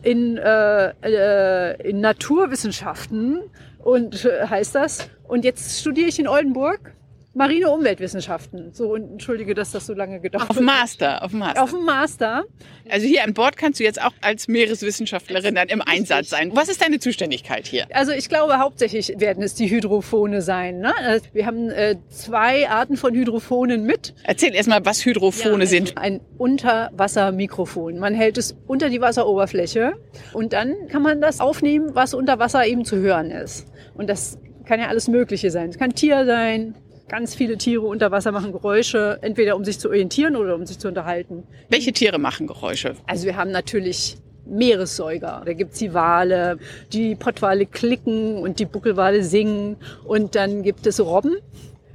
in, 0.02 0.36
äh, 0.36 0.92
äh, 1.02 1.88
in 1.88 2.00
Naturwissenschaften 2.00 3.40
und 3.78 4.24
äh, 4.24 4.46
heißt 4.46 4.74
das. 4.74 5.08
Und 5.26 5.44
jetzt 5.44 5.80
studiere 5.80 6.08
ich 6.08 6.18
in 6.18 6.28
Oldenburg 6.28 6.94
Marine 7.34 7.70
Umweltwissenschaften. 7.70 8.74
So, 8.74 8.92
und 8.92 9.12
entschuldige, 9.12 9.54
dass 9.54 9.70
das 9.70 9.86
so 9.86 9.94
lange 9.94 10.20
gedauert 10.20 10.50
Auf 10.50 10.56
dem 10.56 10.66
Master, 10.66 11.22
auf 11.22 11.30
dem 11.30 11.38
Master. 11.40 11.62
Auf 11.62 11.70
dem 11.70 11.84
Master. 11.84 12.44
Also 12.90 13.06
hier 13.06 13.24
an 13.24 13.32
Bord 13.32 13.56
kannst 13.56 13.80
du 13.80 13.84
jetzt 13.84 14.02
auch 14.02 14.12
als 14.20 14.48
Meereswissenschaftlerin 14.48 15.54
dann 15.54 15.68
im 15.68 15.80
Einsatz 15.80 16.28
sein. 16.28 16.50
Was 16.54 16.68
ist 16.68 16.82
deine 16.82 16.98
Zuständigkeit 16.98 17.66
hier? 17.66 17.86
Also 17.94 18.12
ich 18.12 18.28
glaube, 18.28 18.58
hauptsächlich 18.58 19.14
werden 19.16 19.42
es 19.42 19.54
die 19.54 19.70
Hydrophone 19.70 20.42
sein. 20.42 20.80
Ne? 20.80 20.92
Also 20.98 21.24
Wir 21.32 21.46
haben 21.46 21.70
äh, 21.70 21.96
zwei 22.10 22.68
Arten 22.68 22.96
von 22.98 23.14
Hydrophonen 23.14 23.84
mit. 23.84 24.14
Erzähl 24.24 24.54
erstmal, 24.54 24.84
was 24.84 25.04
Hydrophone 25.04 25.64
sind. 25.66 25.96
Ein 25.96 26.20
Unterwassermikrofon. 26.36 27.98
Man 27.98 28.14
hält 28.14 28.36
es 28.36 28.54
unter 28.66 28.90
die 28.90 29.00
Wasseroberfläche 29.00 29.94
und 30.34 30.52
dann 30.52 30.74
kann 30.88 31.02
man 31.02 31.22
das 31.22 31.40
aufnehmen, 31.40 31.94
was 31.94 32.12
unter 32.12 32.38
Wasser 32.38 32.66
eben 32.66 32.84
zu 32.84 32.96
hören 32.96 33.30
ist. 33.30 33.66
Und 33.94 34.08
das 34.08 34.38
kann 34.66 34.80
ja 34.80 34.88
alles 34.88 35.08
Mögliche 35.08 35.50
sein. 35.50 35.70
Es 35.70 35.78
kann 35.78 35.94
Tier 35.94 36.26
sein. 36.26 36.74
Ganz 37.12 37.34
viele 37.34 37.58
Tiere 37.58 37.82
unter 37.82 38.10
Wasser 38.10 38.32
machen 38.32 38.52
Geräusche, 38.52 39.18
entweder 39.20 39.54
um 39.54 39.66
sich 39.66 39.78
zu 39.78 39.90
orientieren 39.90 40.34
oder 40.34 40.54
um 40.54 40.64
sich 40.64 40.78
zu 40.78 40.88
unterhalten. 40.88 41.42
Welche 41.68 41.92
Tiere 41.92 42.18
machen 42.18 42.46
Geräusche? 42.46 42.94
Also 43.06 43.26
wir 43.26 43.36
haben 43.36 43.50
natürlich 43.50 44.16
Meeressäuger. 44.46 45.42
Da 45.44 45.52
gibt's 45.52 45.78
die 45.78 45.92
Wale, 45.92 46.56
die 46.90 47.14
Pottwale 47.14 47.66
klicken 47.66 48.38
und 48.38 48.60
die 48.60 48.64
Buckelwale 48.64 49.24
singen. 49.24 49.76
Und 50.04 50.36
dann 50.36 50.62
gibt 50.62 50.86
es 50.86 51.04
Robben. 51.04 51.36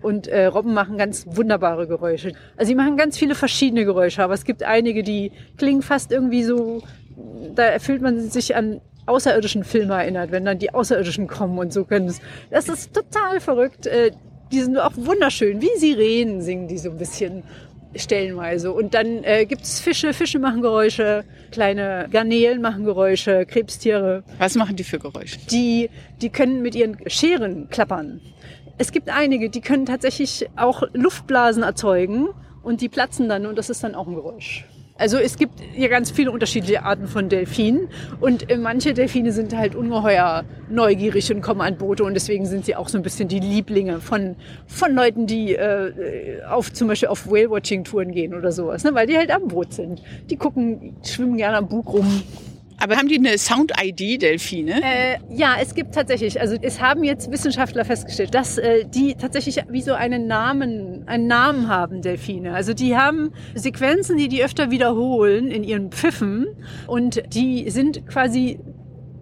Und 0.04 0.28
äh, 0.28 0.46
Robben 0.46 0.76
machen 0.76 1.00
ganz 1.00 1.26
wunderbare 1.28 1.88
Geräusche. 1.88 2.34
Also 2.56 2.70
sie 2.70 2.76
machen 2.76 2.96
ganz 2.96 3.18
viele 3.18 3.34
verschiedene 3.34 3.86
Geräusche, 3.86 4.22
aber 4.22 4.36
es 4.36 4.44
gibt 4.44 4.62
einige, 4.62 5.02
die 5.02 5.32
klingen 5.58 5.82
fast 5.82 6.12
irgendwie 6.12 6.44
so, 6.44 6.84
da 7.56 7.80
fühlt 7.80 8.04
man 8.04 8.30
sich 8.30 8.56
an 8.56 8.82
außerirdischen 9.08 9.64
Filme 9.64 9.96
erinnert, 9.96 10.32
wenn 10.32 10.46
dann 10.46 10.60
die 10.60 10.76
Außerirdischen 10.76 11.26
kommen 11.26 11.58
und 11.58 11.74
so 11.74 11.86
können 11.86 12.08
es. 12.08 12.22
Das 12.52 12.70
ist 12.70 12.94
total 12.94 13.40
verrückt. 13.40 13.88
Die 14.52 14.62
sind 14.62 14.78
auch 14.78 14.94
wunderschön, 14.96 15.62
wie 15.62 15.78
Sirenen 15.78 16.42
singen 16.42 16.68
die 16.68 16.78
so 16.78 16.90
ein 16.90 16.98
bisschen 16.98 17.44
stellenweise. 17.96 18.72
Und 18.72 18.94
dann 18.94 19.24
äh, 19.24 19.46
gibt 19.46 19.64
es 19.64 19.80
Fische, 19.80 20.14
Fische 20.14 20.40
machen 20.40 20.62
Geräusche, 20.62 21.24
kleine 21.52 22.08
Garnelen 22.12 22.62
machen 22.62 22.84
Geräusche, 22.86 23.46
Krebstiere, 23.46 24.24
Was 24.38 24.56
machen 24.56 24.76
die 24.76 24.84
für 24.84 25.00
Geräusche? 25.00 25.38
die, 25.50 25.90
die 26.22 26.30
können 26.30 26.62
mit 26.62 26.76
ihren 26.76 26.98
Scheren 27.10 27.70
klappern. 27.70 28.22
Es 28.78 28.92
gibt 28.92 29.10
einige, 29.10 29.50
die 29.50 29.62
können 29.62 29.86
tatsächlich 29.86 30.48
auch 30.56 30.84
Luftblasen 30.94 31.64
erzeugen 31.64 32.28
und 32.62 32.82
die 32.82 32.90
platzen 32.90 33.28
dann 33.28 33.46
und 33.46 33.58
das 33.58 33.70
ist 33.70 33.84
dann 33.84 33.96
auch 33.96 34.08
ein 34.08 34.14
Geräusch. 34.14 34.66
Also 34.98 35.18
es 35.18 35.38
gibt 35.38 35.60
hier 35.74 35.90
ganz 35.90 36.12
viele 36.12 36.32
unterschiedliche 36.32 36.84
Arten 36.84 37.08
von 37.08 37.30
Delfinen 37.30 37.90
und 38.20 38.50
äh, 38.50 38.58
manche 38.58 38.94
Delfine 38.94 39.32
sind 39.32 39.56
halt 39.56 39.76
ungeheuer 39.76 40.44
neugierig 40.70 41.32
und 41.32 41.42
kommen 41.42 41.62
an 41.62 41.78
Boote 41.78 42.04
und 42.04 42.14
deswegen 42.14 42.46
sind 42.46 42.66
sie 42.66 42.76
auch 42.76 42.90
so 42.90 42.98
ein 42.98 43.04
bisschen 43.04 43.28
die 43.28 43.40
Lieblinge 43.40 44.00
von, 44.00 44.36
von 44.66 44.94
Leuten, 44.94 45.28
die 45.28 45.56
äh, 45.56 46.42
auf 46.50 46.74
zum 46.74 46.88
Beispiel 46.88 47.10
auf 47.10 47.30
Whale-Watching-Touren 47.30 48.12
gehen 48.12 48.34
oder 48.34 48.52
sowas, 48.52 48.84
ne? 48.84 48.94
weil 48.94 49.08
die 49.08 49.18
halt 49.18 49.32
am 49.32 49.48
Boot 49.48 49.74
sind. 49.74 50.02
Die 50.30 50.36
gucken, 50.36 50.96
schwimmen 51.04 51.38
gerne 51.38 51.58
am 51.58 51.68
Bug 51.68 51.94
rum, 51.94 52.24
Aber 52.80 52.96
haben 52.96 53.08
die 53.08 53.18
eine 53.18 53.38
Sound-ID, 53.38 54.22
Delfine? 54.22 54.82
äh, 54.84 55.18
ja, 55.30 55.56
es 55.60 55.74
gibt 55.74 55.96
tatsächlich, 55.96 56.40
also 56.40 56.56
es 56.62 56.80
haben 56.80 57.04
jetzt 57.04 57.32
Wissenschaftler 57.32 57.86
festgestellt, 57.86 58.36
dass 58.36 58.58
äh, 58.58 58.86
die 58.86 59.16
tatsächlich 59.16 59.60
wie 59.70 59.82
so 59.82 59.94
einen 59.94 60.28
Namen, 60.28 61.08
einen 61.08 61.28
Namen 61.28 61.68
haben, 61.68 62.02
Delfine. 62.02 62.54
Also 62.54 62.74
die 62.74 62.96
haben 62.96 63.32
Sequenzen, 63.56 64.18
die 64.18 64.28
die 64.28 64.44
öfter 64.44 64.70
wiederholen 64.70 65.50
in 65.50 65.64
ihren 65.64 65.92
Pfiffen 65.92 66.48
und 66.86 67.24
die 67.34 67.70
sind 67.72 68.06
quasi 68.08 68.60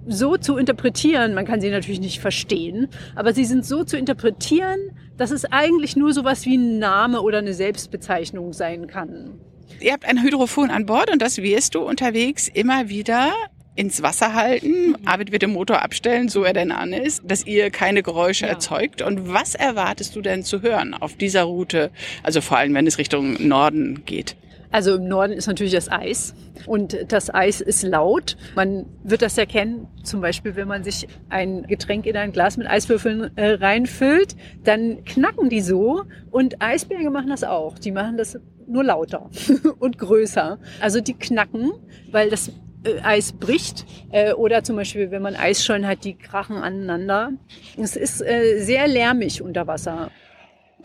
so 0.07 0.37
zu 0.37 0.57
interpretieren, 0.57 1.33
man 1.33 1.45
kann 1.45 1.61
sie 1.61 1.69
natürlich 1.69 1.99
nicht 1.99 2.19
verstehen, 2.19 2.89
aber 3.15 3.33
sie 3.33 3.45
sind 3.45 3.65
so 3.65 3.83
zu 3.83 3.97
interpretieren, 3.97 4.77
dass 5.17 5.31
es 5.31 5.45
eigentlich 5.45 5.95
nur 5.95 6.13
sowas 6.13 6.45
wie 6.45 6.57
ein 6.57 6.79
Name 6.79 7.21
oder 7.21 7.39
eine 7.39 7.53
Selbstbezeichnung 7.53 8.53
sein 8.53 8.87
kann. 8.87 9.39
Ihr 9.80 9.93
habt 9.93 10.06
ein 10.06 10.21
Hydrophon 10.21 10.69
an 10.69 10.86
Bord 10.86 11.12
und 11.12 11.21
das 11.21 11.38
wirst 11.38 11.75
du 11.75 11.82
unterwegs 11.82 12.47
immer 12.47 12.89
wieder 12.89 13.34
ins 13.75 14.01
Wasser 14.01 14.34
halten. 14.34 14.95
Arvid 15.06 15.32
wird 15.34 15.41
den 15.41 15.51
Motor 15.51 15.82
abstellen, 15.82 16.30
so 16.30 16.43
er 16.43 16.54
denn 16.54 16.71
an 16.71 16.93
ist, 16.93 17.23
dass 17.25 17.45
ihr 17.45 17.69
keine 17.71 18.04
Geräusche 18.04 18.45
Ja. 18.45 18.51
erzeugt. 18.54 19.01
Und 19.01 19.34
was 19.34 19.54
erwartest 19.54 20.15
du 20.15 20.21
denn 20.21 20.43
zu 20.43 20.62
hören 20.62 20.93
auf 20.93 21.15
dieser 21.15 21.43
Route? 21.43 21.91
Also 22.23 22.39
vor 22.39 22.58
allem, 22.58 22.73
wenn 22.73 22.88
es 22.88 22.97
Richtung 22.97 23.36
Norden 23.45 24.04
geht. 24.06 24.38
Also 24.75 24.95
im 24.95 25.07
Norden 25.07 25.31
ist 25.31 25.47
natürlich 25.47 25.71
das 25.71 25.89
Eis 25.89 26.35
und 26.65 26.97
das 27.07 27.33
Eis 27.33 27.61
ist 27.61 27.83
laut. 27.83 28.35
Man 28.55 28.85
wird 29.05 29.21
das 29.21 29.38
erkennen, 29.38 29.88
zum 30.03 30.19
Beispiel, 30.19 30.57
wenn 30.57 30.67
man 30.67 30.83
sich 30.83 31.07
ein 31.29 31.63
Getränk 31.63 32.05
in 32.05 32.17
ein 32.17 32.33
Glas 32.33 32.57
mit 32.57 32.67
Eiswürfeln 32.67 33.31
äh, 33.38 33.51
reinfüllt, 33.51 34.35
dann 34.65 35.05
knacken 35.05 35.47
die 35.47 35.61
so 35.61 36.03
und 36.29 36.61
Eisberge 36.61 37.09
machen 37.09 37.29
das 37.29 37.45
auch. 37.45 37.79
Die 37.79 37.91
machen 37.91 38.17
das 38.17 38.38
nur 38.67 38.83
lauter 38.83 39.29
und 39.79 39.97
größer. 39.97 40.59
Also 40.81 40.99
die 40.99 41.13
knacken, 41.13 41.71
weil 42.11 42.29
das 42.29 42.49
äh, 42.83 42.99
Eis 43.01 43.31
bricht 43.31 43.85
äh, 44.11 44.33
oder 44.33 44.61
zum 44.65 44.75
Beispiel, 44.75 45.09
wenn 45.09 45.21
man 45.21 45.38
Eisschollen 45.38 45.88
hat, 45.88 46.03
die 46.03 46.15
krachen 46.15 46.57
aneinander. 46.57 47.31
Es 47.77 47.95
ist 47.95 48.21
äh, 48.21 48.59
sehr 48.59 48.89
lärmig 48.89 49.41
unter 49.41 49.67
Wasser. 49.67 50.11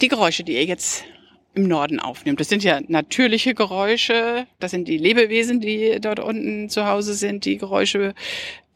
Die 0.00 0.06
Geräusche, 0.06 0.44
die 0.44 0.52
ihr 0.52 0.64
jetzt 0.64 1.02
im 1.54 1.68
Norden 1.68 1.98
aufnimmt. 1.98 2.40
Das 2.40 2.48
sind 2.48 2.62
ja 2.62 2.80
natürliche 2.88 3.54
Geräusche. 3.54 4.46
Das 4.58 4.70
sind 4.70 4.86
die 4.86 4.98
Lebewesen, 4.98 5.60
die 5.60 5.98
dort 6.00 6.20
unten 6.20 6.68
zu 6.68 6.86
Hause 6.86 7.14
sind, 7.14 7.44
die 7.44 7.58
Geräusche 7.58 8.14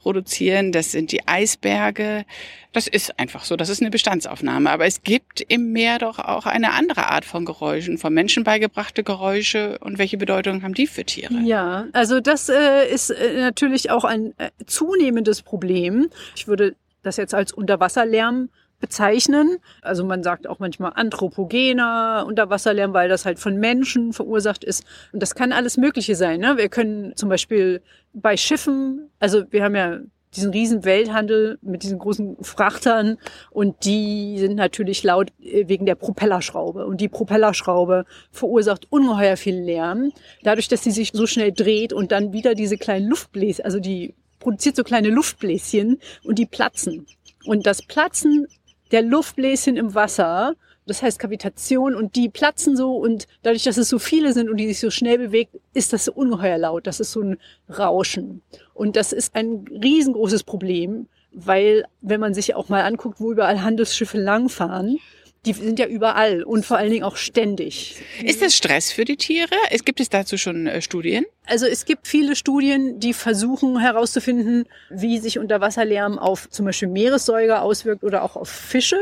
produzieren. 0.05 0.71
Das 0.71 0.93
sind 0.93 1.13
die 1.13 1.27
Eisberge. 1.27 2.25
Das 2.73 2.87
ist 2.87 3.19
einfach 3.19 3.45
so. 3.45 3.57
Das 3.57 3.69
ist 3.69 3.81
eine 3.81 3.91
Bestandsaufnahme. 3.91 4.71
Aber 4.71 4.87
es 4.87 5.03
gibt 5.03 5.41
im 5.41 5.73
Meer 5.73 5.99
doch 5.99 6.19
auch 6.19 6.47
eine 6.47 6.73
andere 6.73 7.09
Art 7.09 7.25
von 7.25 7.45
Geräuschen, 7.45 7.97
von 7.99 8.13
Menschen 8.13 8.45
beigebrachte 8.45 9.03
Geräusche. 9.03 9.79
Und 9.79 9.99
welche 9.99 10.19
Bedeutung 10.19 10.63
haben 10.63 10.75
die 10.75 10.87
für 10.87 11.05
Tiere? 11.05 11.35
Ja, 11.45 11.87
also 11.93 12.21
das 12.21 12.49
äh, 12.49 12.87
ist 12.93 13.11
äh, 13.11 13.41
natürlich 13.41 13.91
auch 13.91 14.05
ein 14.05 14.35
äh, 14.39 14.51
zunehmendes 14.67 15.43
Problem. 15.43 16.11
Ich 16.37 16.47
würde 16.47 16.77
das 17.03 17.17
jetzt 17.17 17.35
als 17.35 17.53
Unterwasserlärm 17.53 18.51
bezeichnen. 18.85 19.57
Also 19.81 20.05
man 20.05 20.23
sagt 20.23 20.47
auch 20.47 20.59
manchmal 20.59 20.93
anthropogener 20.95 22.25
Unterwasserlärm, 22.27 22.93
weil 22.93 23.09
das 23.09 23.25
halt 23.25 23.39
von 23.39 23.57
Menschen 23.57 24.13
verursacht 24.13 24.63
ist. 24.63 24.85
Und 25.15 25.23
das 25.23 25.35
kann 25.35 25.53
alles 25.53 25.79
Mögliche 25.79 26.17
sein. 26.17 26.41
Ne? 26.41 26.59
Wir 26.59 26.69
können 26.69 27.17
zum 27.17 27.31
Beispiel 27.31 27.81
bei 28.13 28.37
Schiffen, 28.37 29.11
also 29.21 29.45
wir 29.51 29.65
haben 29.65 29.75
ja 29.75 30.01
diesen 30.37 30.51
riesen 30.51 30.85
Welthandel 30.85 31.59
mit 31.63 31.83
diesen 31.83 31.99
großen 31.99 32.37
Frachtern 32.43 33.17
und 33.51 33.87
die 33.87 34.37
sind 34.39 34.57
natürlich 34.57 35.03
laut 35.03 35.31
äh, 35.41 35.67
wegen 35.67 35.87
der 35.87 35.95
Propellerschraube 35.95 36.85
und 36.85 37.01
die 37.01 37.09
Propellerschraube 37.09 38.05
verursacht 38.33 38.89
ungeheuer 38.91 39.37
viel 39.37 39.57
Lärm, 39.57 40.13
dadurch, 40.43 40.69
dass 40.69 40.83
sie 40.83 40.91
sich 40.91 41.13
so 41.15 41.27
schnell 41.27 41.53
dreht 41.53 41.93
und 41.93 42.13
dann 42.13 42.33
wieder 42.33 42.55
diese 42.55 42.77
kleinen 42.77 43.09
Luftbläschen, 43.09 43.65
also 43.65 43.79
die 43.79 44.13
produziert 44.41 44.77
so 44.77 44.83
kleine 44.83 45.09
Luftbläschen 45.09 46.01
und 46.25 46.39
die 46.39 46.47
platzen. 46.47 47.07
Und 47.45 47.67
das 47.67 47.83
Platzen 47.83 48.47
der 48.95 49.03
Luftbläschen 49.03 49.77
im 49.77 49.97
Wasser, 49.97 50.55
das 50.87 51.03
heißt 51.03 51.19
Kavitation 51.19 51.97
und 51.97 52.15
die 52.15 52.29
platzen 52.29 52.77
so 52.77 52.95
und 52.95 53.27
dadurch, 53.43 53.65
dass 53.65 53.77
es 53.77 53.89
so 53.89 53.99
viele 53.99 54.33
sind 54.33 54.49
und 54.49 54.57
die 54.57 54.69
sich 54.69 54.79
so 54.79 54.89
schnell 54.89 55.19
bewegt, 55.19 55.57
ist 55.73 55.93
das 55.93 56.05
so 56.05 56.13
ungeheuer 56.13 56.59
laut. 56.59 56.87
Das 56.87 57.01
ist 57.01 57.11
so 57.11 57.21
ein 57.21 57.39
Rauschen. 57.69 58.43
Und 58.73 58.95
das 58.95 59.13
ist 59.13 59.35
ein 59.35 59.65
riesengroßes 59.69 60.45
Problem, 60.45 61.09
weil 61.33 61.87
wenn 62.03 62.21
man 62.21 62.35
sich 62.35 62.55
auch 62.55 62.69
mal 62.69 62.83
anguckt, 62.83 63.19
wo 63.19 63.33
überall 63.33 63.63
Handelsschiffe 63.63 64.17
langfahren, 64.17 65.01
die 65.47 65.53
sind 65.53 65.79
ja 65.79 65.87
überall 65.87 66.43
und 66.43 66.65
vor 66.65 66.79
allen 66.79 66.91
Dingen 66.91 67.05
auch 67.05 67.17
ständig. 67.17 67.97
Ist 68.23 68.43
das 68.43 68.57
Stress 68.57 68.91
für 68.91 69.05
die 69.05 69.17
Tiere? 69.17 69.55
Es 69.71 69.85
gibt 69.85 70.01
es 70.01 70.09
dazu 70.09 70.39
schon 70.39 70.67
äh, 70.67 70.81
Studien? 70.81 71.25
Also 71.47 71.67
es 71.67 71.85
gibt 71.85 72.07
viele 72.07 72.35
Studien, 72.37 72.99
die 73.01 73.13
versuchen 73.13 73.79
herauszufinden, 73.79 74.67
wie 74.91 75.19
sich 75.19 75.39
Unterwasserlärm 75.39 76.19
auf 76.19 76.49
zum 76.49 76.67
Beispiel 76.67 76.89
Meeressäuger 76.89 77.63
auswirkt 77.63 78.05
oder 78.05 78.23
auch 78.23 78.37
auf 78.37 78.49
Fische. 78.49 78.99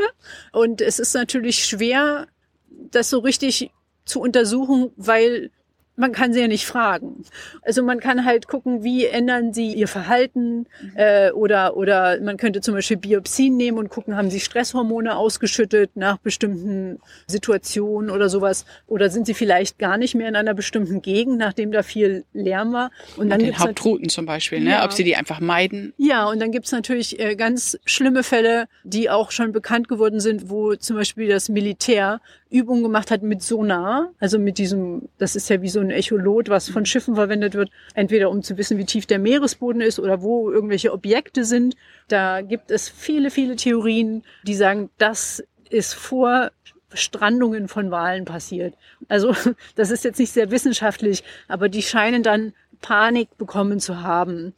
Und 0.51 0.81
es 0.81 0.99
ist 0.99 1.13
natürlich 1.13 1.63
schwer, 1.65 2.27
das 2.69 3.09
so 3.09 3.19
richtig 3.19 3.71
zu 4.05 4.19
untersuchen, 4.19 4.91
weil 4.97 5.51
man 5.95 6.11
kann 6.11 6.33
sie 6.33 6.41
ja 6.41 6.47
nicht 6.47 6.65
fragen. 6.65 7.23
Also 7.61 7.83
man 7.83 7.99
kann 7.99 8.25
halt 8.25 8.47
gucken, 8.47 8.83
wie 8.83 9.05
ändern 9.05 9.53
sie 9.53 9.73
ihr 9.73 9.87
Verhalten 9.87 10.59
mhm. 10.59 10.91
äh, 10.95 11.31
oder 11.31 11.77
oder 11.77 12.19
man 12.21 12.37
könnte 12.37 12.61
zum 12.61 12.73
Beispiel 12.73 12.97
Biopsien 12.97 13.55
nehmen 13.57 13.77
und 13.77 13.89
gucken, 13.89 14.17
haben 14.17 14.29
sie 14.29 14.39
Stresshormone 14.39 15.15
ausgeschüttet 15.15 15.91
nach 15.95 16.17
bestimmten 16.17 16.99
Situationen 17.27 18.09
oder 18.09 18.29
sowas 18.29 18.65
oder 18.87 19.09
sind 19.09 19.27
sie 19.27 19.33
vielleicht 19.33 19.77
gar 19.77 19.97
nicht 19.97 20.15
mehr 20.15 20.27
in 20.27 20.35
einer 20.35 20.53
bestimmten 20.53 21.01
Gegend, 21.01 21.37
nachdem 21.37 21.71
da 21.71 21.83
viel 21.83 22.25
Lärm 22.33 22.73
war. 22.73 22.91
Und 23.17 23.29
dann 23.29 23.39
den 23.39 23.57
Hauptrouten 23.57 24.09
zum 24.09 24.25
Beispiel, 24.25 24.61
ne? 24.61 24.71
Ja. 24.71 24.85
ob 24.85 24.93
sie 24.93 25.03
die 25.03 25.15
einfach 25.15 25.39
meiden. 25.39 25.93
Ja, 25.97 26.27
und 26.27 26.41
dann 26.41 26.51
gibt's 26.51 26.71
natürlich 26.71 27.19
äh, 27.19 27.35
ganz 27.35 27.77
schlimme 27.85 28.23
Fälle, 28.23 28.67
die 28.83 29.09
auch 29.09 29.31
schon 29.31 29.51
bekannt 29.51 29.87
geworden 29.87 30.19
sind, 30.19 30.49
wo 30.49 30.75
zum 30.75 30.95
Beispiel 30.95 31.27
das 31.27 31.49
Militär 31.49 32.19
Übungen 32.53 32.83
gemacht 32.83 33.09
hat 33.09 33.23
mit 33.23 33.41
Sonar, 33.41 34.11
also 34.19 34.37
mit 34.37 34.59
diesem, 34.59 35.09
das 35.17 35.35
ist 35.35 35.49
ja 35.49 35.61
wie 35.63 35.69
so 35.69 35.82
ein 35.83 35.91
Echolot, 35.91 36.49
was 36.49 36.69
von 36.69 36.85
Schiffen 36.85 37.15
verwendet 37.15 37.53
wird, 37.53 37.69
entweder 37.93 38.29
um 38.29 38.41
zu 38.41 38.57
wissen, 38.57 38.77
wie 38.77 38.85
tief 38.85 39.05
der 39.05 39.19
Meeresboden 39.19 39.81
ist 39.81 39.99
oder 39.99 40.21
wo 40.21 40.51
irgendwelche 40.51 40.91
Objekte 40.93 41.45
sind. 41.45 41.75
Da 42.07 42.41
gibt 42.41 42.71
es 42.71 42.89
viele, 42.89 43.29
viele 43.29 43.55
Theorien, 43.55 44.23
die 44.43 44.55
sagen, 44.55 44.89
das 44.97 45.43
ist 45.69 45.93
vor 45.93 46.51
Strandungen 46.93 47.67
von 47.67 47.91
Walen 47.91 48.25
passiert. 48.25 48.75
Also 49.07 49.35
das 49.75 49.91
ist 49.91 50.03
jetzt 50.03 50.19
nicht 50.19 50.31
sehr 50.31 50.51
wissenschaftlich, 50.51 51.23
aber 51.47 51.69
die 51.69 51.81
scheinen 51.81 52.23
dann 52.23 52.53
Panik 52.81 53.37
bekommen 53.37 53.79
zu 53.79 54.01
haben 54.01 54.53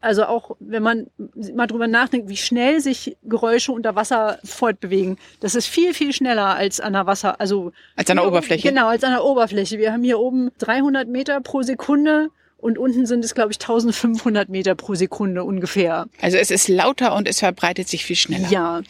also 0.00 0.24
auch 0.24 0.56
wenn 0.60 0.82
man 0.82 1.06
mal 1.54 1.66
drüber 1.66 1.86
nachdenkt, 1.86 2.28
wie 2.28 2.36
schnell 2.36 2.80
sich 2.80 3.16
Geräusche 3.22 3.72
unter 3.72 3.94
Wasser 3.94 4.38
fortbewegen, 4.44 5.18
das 5.40 5.54
ist 5.54 5.66
viel, 5.66 5.94
viel 5.94 6.12
schneller 6.12 6.54
als 6.54 6.80
an 6.80 6.92
der 6.92 7.06
Wasser, 7.06 7.40
also. 7.40 7.72
Als 7.96 8.10
an 8.10 8.16
der 8.16 8.26
Oberfläche. 8.26 8.68
Genau, 8.68 8.88
als 8.88 9.04
an 9.04 9.12
der 9.12 9.24
Oberfläche. 9.24 9.78
Wir 9.78 9.92
haben 9.92 10.02
hier 10.02 10.18
oben 10.18 10.50
300 10.58 11.08
Meter 11.08 11.40
pro 11.40 11.62
Sekunde 11.62 12.28
und 12.58 12.78
unten 12.78 13.06
sind 13.06 13.24
es, 13.24 13.34
glaube 13.34 13.50
ich, 13.50 13.60
1500 13.60 14.48
Meter 14.48 14.74
pro 14.74 14.94
Sekunde 14.94 15.44
ungefähr. 15.44 16.06
Also 16.20 16.36
es 16.36 16.50
ist 16.50 16.68
lauter 16.68 17.14
und 17.16 17.26
es 17.26 17.40
verbreitet 17.40 17.88
sich 17.88 18.04
viel 18.04 18.16
schneller. 18.16 18.48
Ja. 18.48 18.82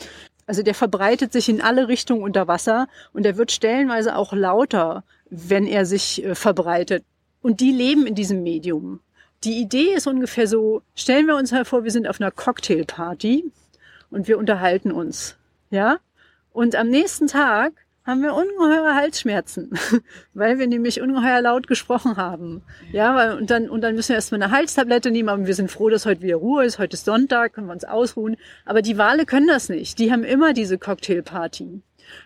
Also 0.46 0.62
der 0.62 0.74
verbreitet 0.74 1.32
sich 1.32 1.48
in 1.48 1.62
alle 1.62 1.88
Richtungen 1.88 2.22
unter 2.22 2.48
Wasser 2.48 2.88
und 3.12 3.24
er 3.24 3.36
wird 3.36 3.52
stellenweise 3.52 4.16
auch 4.16 4.32
lauter, 4.32 5.04
wenn 5.30 5.66
er 5.66 5.86
sich 5.86 6.22
äh, 6.24 6.34
verbreitet. 6.34 7.04
Und 7.40 7.60
die 7.60 7.72
leben 7.72 8.06
in 8.06 8.14
diesem 8.14 8.42
Medium. 8.42 9.00
Die 9.44 9.60
Idee 9.60 9.94
ist 9.94 10.06
ungefähr 10.06 10.46
so, 10.46 10.82
stellen 10.94 11.26
wir 11.26 11.34
uns 11.34 11.50
mal 11.50 11.64
vor, 11.64 11.82
wir 11.82 11.90
sind 11.90 12.06
auf 12.06 12.20
einer 12.20 12.30
Cocktailparty 12.30 13.50
und 14.10 14.28
wir 14.28 14.38
unterhalten 14.38 14.92
uns. 14.92 15.36
Ja? 15.70 15.98
Und 16.52 16.76
am 16.76 16.88
nächsten 16.88 17.26
Tag 17.26 17.72
haben 18.04 18.22
wir 18.22 18.34
ungeheure 18.34 18.94
Halsschmerzen, 18.94 19.70
weil 20.34 20.58
wir 20.58 20.66
nämlich 20.66 21.00
ungeheuer 21.00 21.40
laut 21.40 21.66
gesprochen 21.66 22.16
haben. 22.16 22.62
Ja, 22.92 23.34
und 23.34 23.50
dann, 23.50 23.68
und 23.68 23.80
dann 23.80 23.94
müssen 23.94 24.10
wir 24.10 24.16
erstmal 24.16 24.42
eine 24.42 24.52
Halstablette 24.52 25.10
nehmen, 25.10 25.28
aber 25.28 25.46
wir 25.46 25.54
sind 25.54 25.70
froh, 25.70 25.88
dass 25.88 26.06
heute 26.06 26.22
wieder 26.22 26.36
Ruhe 26.36 26.64
ist. 26.64 26.78
Heute 26.78 26.94
ist 26.94 27.04
Sonntag, 27.04 27.54
können 27.54 27.68
wir 27.68 27.72
uns 27.72 27.84
ausruhen. 27.84 28.36
Aber 28.64 28.82
die 28.82 28.98
Wale 28.98 29.24
können 29.24 29.46
das 29.46 29.68
nicht. 29.68 29.98
Die 29.98 30.12
haben 30.12 30.24
immer 30.24 30.52
diese 30.52 30.78
Cocktailparty. 30.78 31.82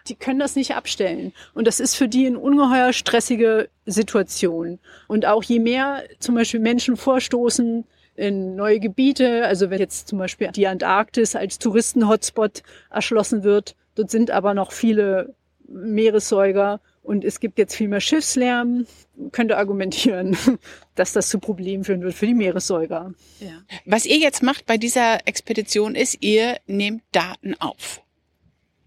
Die 0.09 0.15
können 0.15 0.39
das 0.39 0.57
nicht 0.57 0.75
abstellen. 0.75 1.33
Und 1.55 1.67
das 1.67 1.81
ist 1.81 1.95
für 1.95 2.09
die 2.09 2.27
eine 2.27 2.39
ungeheuer 2.39 2.93
stressige 2.93 3.69
Situation. 3.87 4.79
Und 5.09 5.27
auch 5.27 5.43
je 5.43 5.59
mehr 5.59 6.05
zum 6.19 6.35
Beispiel 6.35 6.61
Menschen 6.61 6.97
vorstoßen, 6.97 7.85
in 8.17 8.57
neue 8.57 8.81
Gebiete, 8.81 9.45
also 9.45 9.71
wenn 9.71 9.79
jetzt 9.79 10.09
zum 10.09 10.19
Beispiel 10.19 10.51
die 10.51 10.67
Antarktis 10.67 11.37
als 11.37 11.59
Touristen-Hotspot 11.59 12.63
erschlossen 12.91 13.43
wird, 13.43 13.77
dort 13.95 14.11
sind 14.11 14.31
aber 14.31 14.55
noch 14.55 14.73
viele 14.73 15.35
Meeressäuger 15.69 16.81
und 17.03 17.25
es 17.25 17.41
gibt 17.41 17.59
jetzt 17.59 17.75
viel 17.75 17.89
mehr 17.89 18.01
Schiffslärm, 18.01 18.87
könnte 19.33 19.57
argumentieren, 19.57 20.37
dass 20.95 21.13
das 21.13 21.29
zu 21.29 21.39
Problemen 21.39 21.85
führen 21.85 22.03
wird 22.03 22.15
für 22.15 22.27
die 22.27 22.35
Meeressäuger. 22.35 23.15
Ja. 23.41 23.63
Was 23.85 24.07
ihr 24.07 24.19
jetzt 24.19 24.43
macht 24.43 24.67
bei 24.67 24.77
dieser 24.77 25.27
Expedition 25.27 25.95
ist, 25.95 26.19
ihr 26.21 26.57
nehmt 26.67 27.03
Daten 27.13 27.55
auf. 27.61 28.03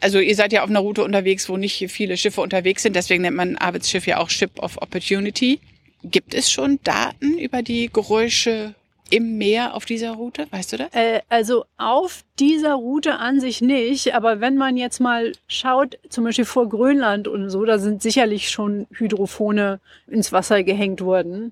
Also 0.01 0.19
ihr 0.19 0.35
seid 0.35 0.53
ja 0.53 0.63
auf 0.63 0.69
einer 0.69 0.79
Route 0.79 1.03
unterwegs, 1.03 1.49
wo 1.49 1.57
nicht 1.57 1.85
viele 1.91 2.17
Schiffe 2.17 2.41
unterwegs 2.41 2.83
sind. 2.83 2.95
Deswegen 2.95 3.21
nennt 3.23 3.35
man 3.35 3.57
Arvids 3.57 3.89
Schiff 3.89 4.07
ja 4.07 4.17
auch 4.17 4.29
Ship 4.29 4.51
of 4.59 4.81
Opportunity. 4.81 5.59
Gibt 6.03 6.33
es 6.33 6.49
schon 6.49 6.79
Daten 6.83 7.37
über 7.37 7.61
die 7.61 7.89
Geräusche 7.91 8.75
im 9.09 9.37
Meer 9.37 9.73
auf 9.73 9.85
dieser 9.85 10.11
Route? 10.11 10.47
Weißt 10.51 10.73
du 10.73 10.77
das? 10.77 10.93
Äh, 10.93 11.21
also 11.27 11.65
auf 11.77 12.23
dieser 12.39 12.75
Route 12.75 13.15
an 13.15 13.39
sich 13.41 13.61
nicht. 13.61 14.13
Aber 14.13 14.39
wenn 14.39 14.55
man 14.55 14.77
jetzt 14.77 14.99
mal 14.99 15.33
schaut, 15.47 15.97
zum 16.09 16.23
Beispiel 16.23 16.45
vor 16.45 16.69
Grönland 16.69 17.27
und 17.27 17.49
so, 17.49 17.65
da 17.65 17.79
sind 17.79 18.01
sicherlich 18.01 18.49
schon 18.49 18.87
Hydrophone 18.91 19.79
ins 20.07 20.31
Wasser 20.31 20.63
gehängt 20.63 21.01
worden. 21.01 21.51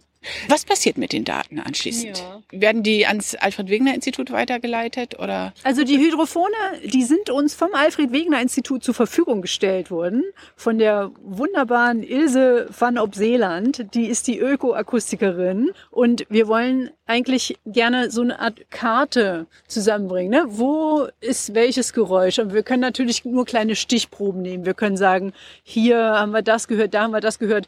Was 0.49 0.65
passiert 0.65 0.97
mit 0.97 1.13
den 1.13 1.23
Daten 1.23 1.59
anschließend? 1.59 2.19
Ja. 2.19 2.41
Werden 2.51 2.83
die 2.83 3.05
ans 3.05 3.35
Alfred-Wegener-Institut 3.35 4.31
weitergeleitet 4.31 5.19
oder? 5.19 5.53
Also 5.63 5.83
die 5.83 5.97
Hydrophone, 5.97 6.51
die 6.83 7.03
sind 7.03 7.29
uns 7.29 7.53
vom 7.53 7.73
Alfred-Wegener-Institut 7.73 8.83
zur 8.83 8.93
Verfügung 8.93 9.41
gestellt 9.41 9.91
worden 9.91 10.23
von 10.55 10.77
der 10.77 11.11
wunderbaren 11.23 12.03
Ilse 12.03 12.67
van 12.77 12.97
Opseeland. 12.97 13.93
Die 13.93 14.07
ist 14.07 14.27
die 14.27 14.39
Ökoakustikerin 14.39 15.71
und 15.91 16.25
wir 16.29 16.47
wollen 16.47 16.89
eigentlich 17.05 17.57
gerne 17.65 18.11
so 18.11 18.21
eine 18.21 18.39
Art 18.39 18.69
Karte 18.69 19.47
zusammenbringen. 19.67 20.31
Ne? 20.31 20.45
Wo 20.47 21.07
ist 21.21 21.53
welches 21.55 21.93
Geräusch? 21.93 22.39
Und 22.39 22.53
wir 22.53 22.63
können 22.63 22.81
natürlich 22.81 23.23
nur 23.23 23.45
kleine 23.45 23.75
Stichproben 23.75 24.41
nehmen. 24.41 24.65
Wir 24.65 24.73
können 24.73 24.97
sagen, 24.97 25.33
hier 25.63 25.97
haben 25.97 26.31
wir 26.31 26.41
das 26.41 26.67
gehört, 26.67 26.93
da 26.93 27.03
haben 27.03 27.11
wir 27.11 27.21
das 27.21 27.39
gehört 27.39 27.67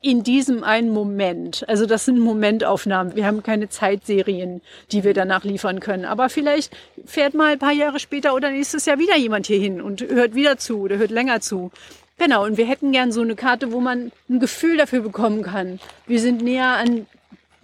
in 0.00 0.22
diesem 0.22 0.62
einen 0.62 0.90
Moment. 0.90 1.64
Also 1.68 1.86
das 1.86 2.04
sind 2.04 2.20
Momentaufnahmen. 2.20 3.16
Wir 3.16 3.26
haben 3.26 3.42
keine 3.42 3.68
Zeitserien, 3.68 4.62
die 4.92 5.02
wir 5.04 5.14
danach 5.14 5.44
liefern 5.44 5.80
können. 5.80 6.04
Aber 6.04 6.28
vielleicht 6.28 6.76
fährt 7.04 7.34
mal 7.34 7.52
ein 7.52 7.58
paar 7.58 7.72
Jahre 7.72 7.98
später 7.98 8.34
oder 8.34 8.50
nächstes 8.50 8.86
Jahr 8.86 8.98
wieder 8.98 9.16
jemand 9.16 9.46
hier 9.46 9.58
hin 9.58 9.80
und 9.80 10.02
hört 10.02 10.34
wieder 10.34 10.56
zu 10.56 10.80
oder 10.80 10.98
hört 10.98 11.10
länger 11.10 11.40
zu. 11.40 11.72
Genau, 12.18 12.44
und 12.44 12.56
wir 12.56 12.66
hätten 12.66 12.92
gern 12.92 13.12
so 13.12 13.20
eine 13.22 13.36
Karte, 13.36 13.72
wo 13.72 13.80
man 13.80 14.10
ein 14.28 14.40
Gefühl 14.40 14.76
dafür 14.76 15.00
bekommen 15.00 15.42
kann. 15.42 15.78
Wir 16.06 16.20
sind 16.20 16.42
näher 16.42 16.76
an 16.76 17.06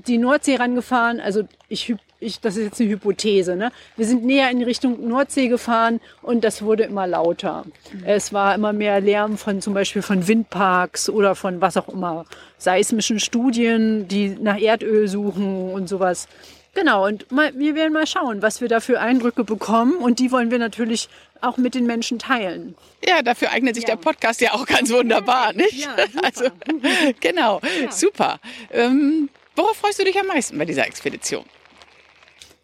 die 0.07 0.19
Nordsee 0.19 0.57
rangefahren. 0.57 1.21
Also 1.21 1.43
ich, 1.69 1.95
ich, 2.25 2.41
das 2.41 2.57
ist 2.57 2.65
jetzt 2.65 2.81
eine 2.81 2.91
Hypothese. 2.91 3.57
Ne? 3.57 3.71
Wir 3.97 4.07
sind 4.07 4.25
näher 4.25 4.51
in 4.51 4.63
Richtung 4.63 5.07
Nordsee 5.07 5.49
gefahren 5.49 6.01
und 6.23 6.45
das 6.45 6.63
wurde 6.63 6.85
immer 6.85 7.07
lauter. 7.07 7.65
Mhm. 7.93 8.05
Es 8.05 8.33
war 8.33 8.55
immer 8.55 8.73
mehr 8.73 9.01
Lärm 9.01 9.39
von 9.39 9.61
zum 9.61 9.75
Beispiel 9.75 10.03
von 10.03 10.27
Windparks 10.27 11.09
oder 11.09 11.35
von 11.35 11.61
was 11.61 11.77
auch 11.77 11.89
immer, 11.89 12.25
seismischen 12.59 13.21
Studien, 13.21 14.09
die 14.09 14.31
nach 14.31 14.59
Erdöl 14.59 15.09
suchen 15.09 15.71
und 15.73 15.89
sowas. 15.89 16.29
Genau, 16.75 17.07
und 17.07 17.31
mal, 17.31 17.57
wir 17.57 17.77
werden 17.77 17.93
mal 17.93 18.07
schauen, 18.07 18.43
was 18.43 18.61
wir 18.61 18.69
da 18.69 18.81
für 18.81 19.01
Eindrücke 19.01 19.45
bekommen. 19.45 19.95
Und 19.97 20.19
die 20.19 20.33
wollen 20.33 20.51
wir 20.51 20.59
natürlich 20.59 21.09
auch 21.41 21.57
mit 21.57 21.75
den 21.75 21.87
Menschen 21.87 22.19
teilen. 22.19 22.75
Ja, 23.07 23.23
dafür 23.23 23.51
eignet 23.51 23.77
sich 23.77 23.85
ja. 23.85 23.95
der 23.95 24.03
Podcast 24.03 24.41
ja 24.41 24.55
auch 24.55 24.67
ganz 24.67 24.91
wunderbar, 24.93 25.53
nicht? 25.53 25.85
Ja, 25.85 25.95
super. 26.13 26.25
Also, 26.25 26.45
genau, 27.21 27.61
ja. 27.81 27.93
super. 27.93 28.41
Ähm, 28.73 29.29
worauf 29.55 29.77
freust 29.77 30.01
du 30.01 30.05
dich 30.05 30.19
am 30.19 30.27
meisten 30.27 30.59
bei 30.59 30.65
dieser 30.65 30.87
Expedition? 30.87 31.45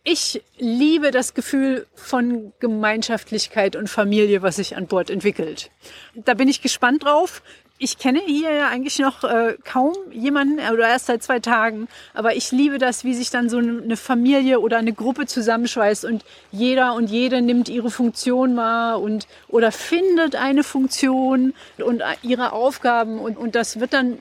Ich 0.02 0.42
liebe 0.58 1.10
das 1.10 1.34
Gefühl 1.34 1.86
von 1.94 2.54
Gemeinschaftlichkeit 2.58 3.76
und 3.76 3.88
Familie, 3.90 4.40
was 4.40 4.56
sich 4.56 4.74
an 4.76 4.86
Bord 4.86 5.10
entwickelt. 5.10 5.70
Da 6.14 6.32
bin 6.32 6.48
ich 6.48 6.62
gespannt 6.62 7.04
drauf. 7.04 7.42
Ich 7.82 7.98
kenne 7.98 8.20
hier 8.26 8.50
ja 8.50 8.68
eigentlich 8.68 8.98
noch 8.98 9.24
äh, 9.24 9.56
kaum 9.64 9.94
jemanden 10.10 10.58
oder 10.70 10.88
erst 10.88 11.06
seit 11.06 11.22
zwei 11.22 11.40
Tagen, 11.40 11.88
aber 12.12 12.36
ich 12.36 12.50
liebe 12.52 12.76
das, 12.76 13.04
wie 13.04 13.14
sich 13.14 13.30
dann 13.30 13.48
so 13.48 13.56
eine 13.56 13.96
Familie 13.96 14.60
oder 14.60 14.76
eine 14.76 14.92
Gruppe 14.92 15.24
zusammenschweißt 15.24 16.04
und 16.04 16.22
jeder 16.52 16.92
und 16.92 17.08
jede 17.08 17.40
nimmt 17.40 17.70
ihre 17.70 17.90
Funktion 17.90 18.54
wahr 18.56 19.00
und 19.00 19.26
oder 19.48 19.72
findet 19.72 20.34
eine 20.34 20.62
Funktion 20.62 21.54
und 21.78 22.02
ihre 22.22 22.52
Aufgaben. 22.52 23.18
Und, 23.18 23.38
und 23.38 23.54
das 23.54 23.80
wird 23.80 23.94
dann 23.94 24.18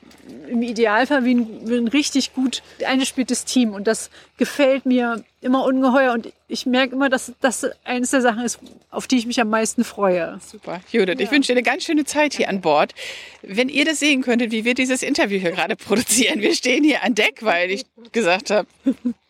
im 0.47 0.61
Idealfall 0.61 1.25
wie 1.25 1.35
ein, 1.35 1.69
wie 1.69 1.77
ein 1.77 1.87
richtig 1.89 2.33
gut 2.33 2.63
eingespieltes 2.85 3.43
Team. 3.43 3.73
Und 3.73 3.87
das 3.87 4.09
gefällt 4.37 4.85
mir 4.85 5.23
immer 5.41 5.63
ungeheuer 5.63 6.13
und 6.13 6.31
ich 6.47 6.65
merke 6.65 6.95
immer, 6.95 7.09
dass 7.09 7.31
das 7.39 7.65
eines 7.83 8.11
der 8.11 8.21
Sachen 8.21 8.43
ist, 8.43 8.59
auf 8.91 9.07
die 9.07 9.17
ich 9.17 9.25
mich 9.25 9.39
am 9.39 9.49
meisten 9.49 9.83
freue. 9.83 10.39
Super, 10.45 10.81
Judith. 10.91 11.15
Ja. 11.17 11.25
Ich 11.25 11.31
wünsche 11.31 11.47
dir 11.47 11.59
eine 11.59 11.63
ganz 11.63 11.83
schöne 11.83 12.05
Zeit 12.05 12.33
hier 12.33 12.49
an 12.49 12.61
Bord. 12.61 12.93
Wenn 13.41 13.69
ihr 13.69 13.85
das 13.85 13.99
sehen 13.99 14.21
könntet, 14.21 14.51
wie 14.51 14.65
wir 14.65 14.73
dieses 14.73 15.01
Interview 15.01 15.39
hier 15.39 15.51
gerade 15.51 15.75
produzieren. 15.77 16.41
Wir 16.41 16.53
stehen 16.53 16.83
hier 16.83 17.03
an 17.03 17.15
Deck, 17.15 17.39
weil 17.41 17.71
ich 17.71 17.85
gesagt 18.11 18.49
habe, 18.49 18.67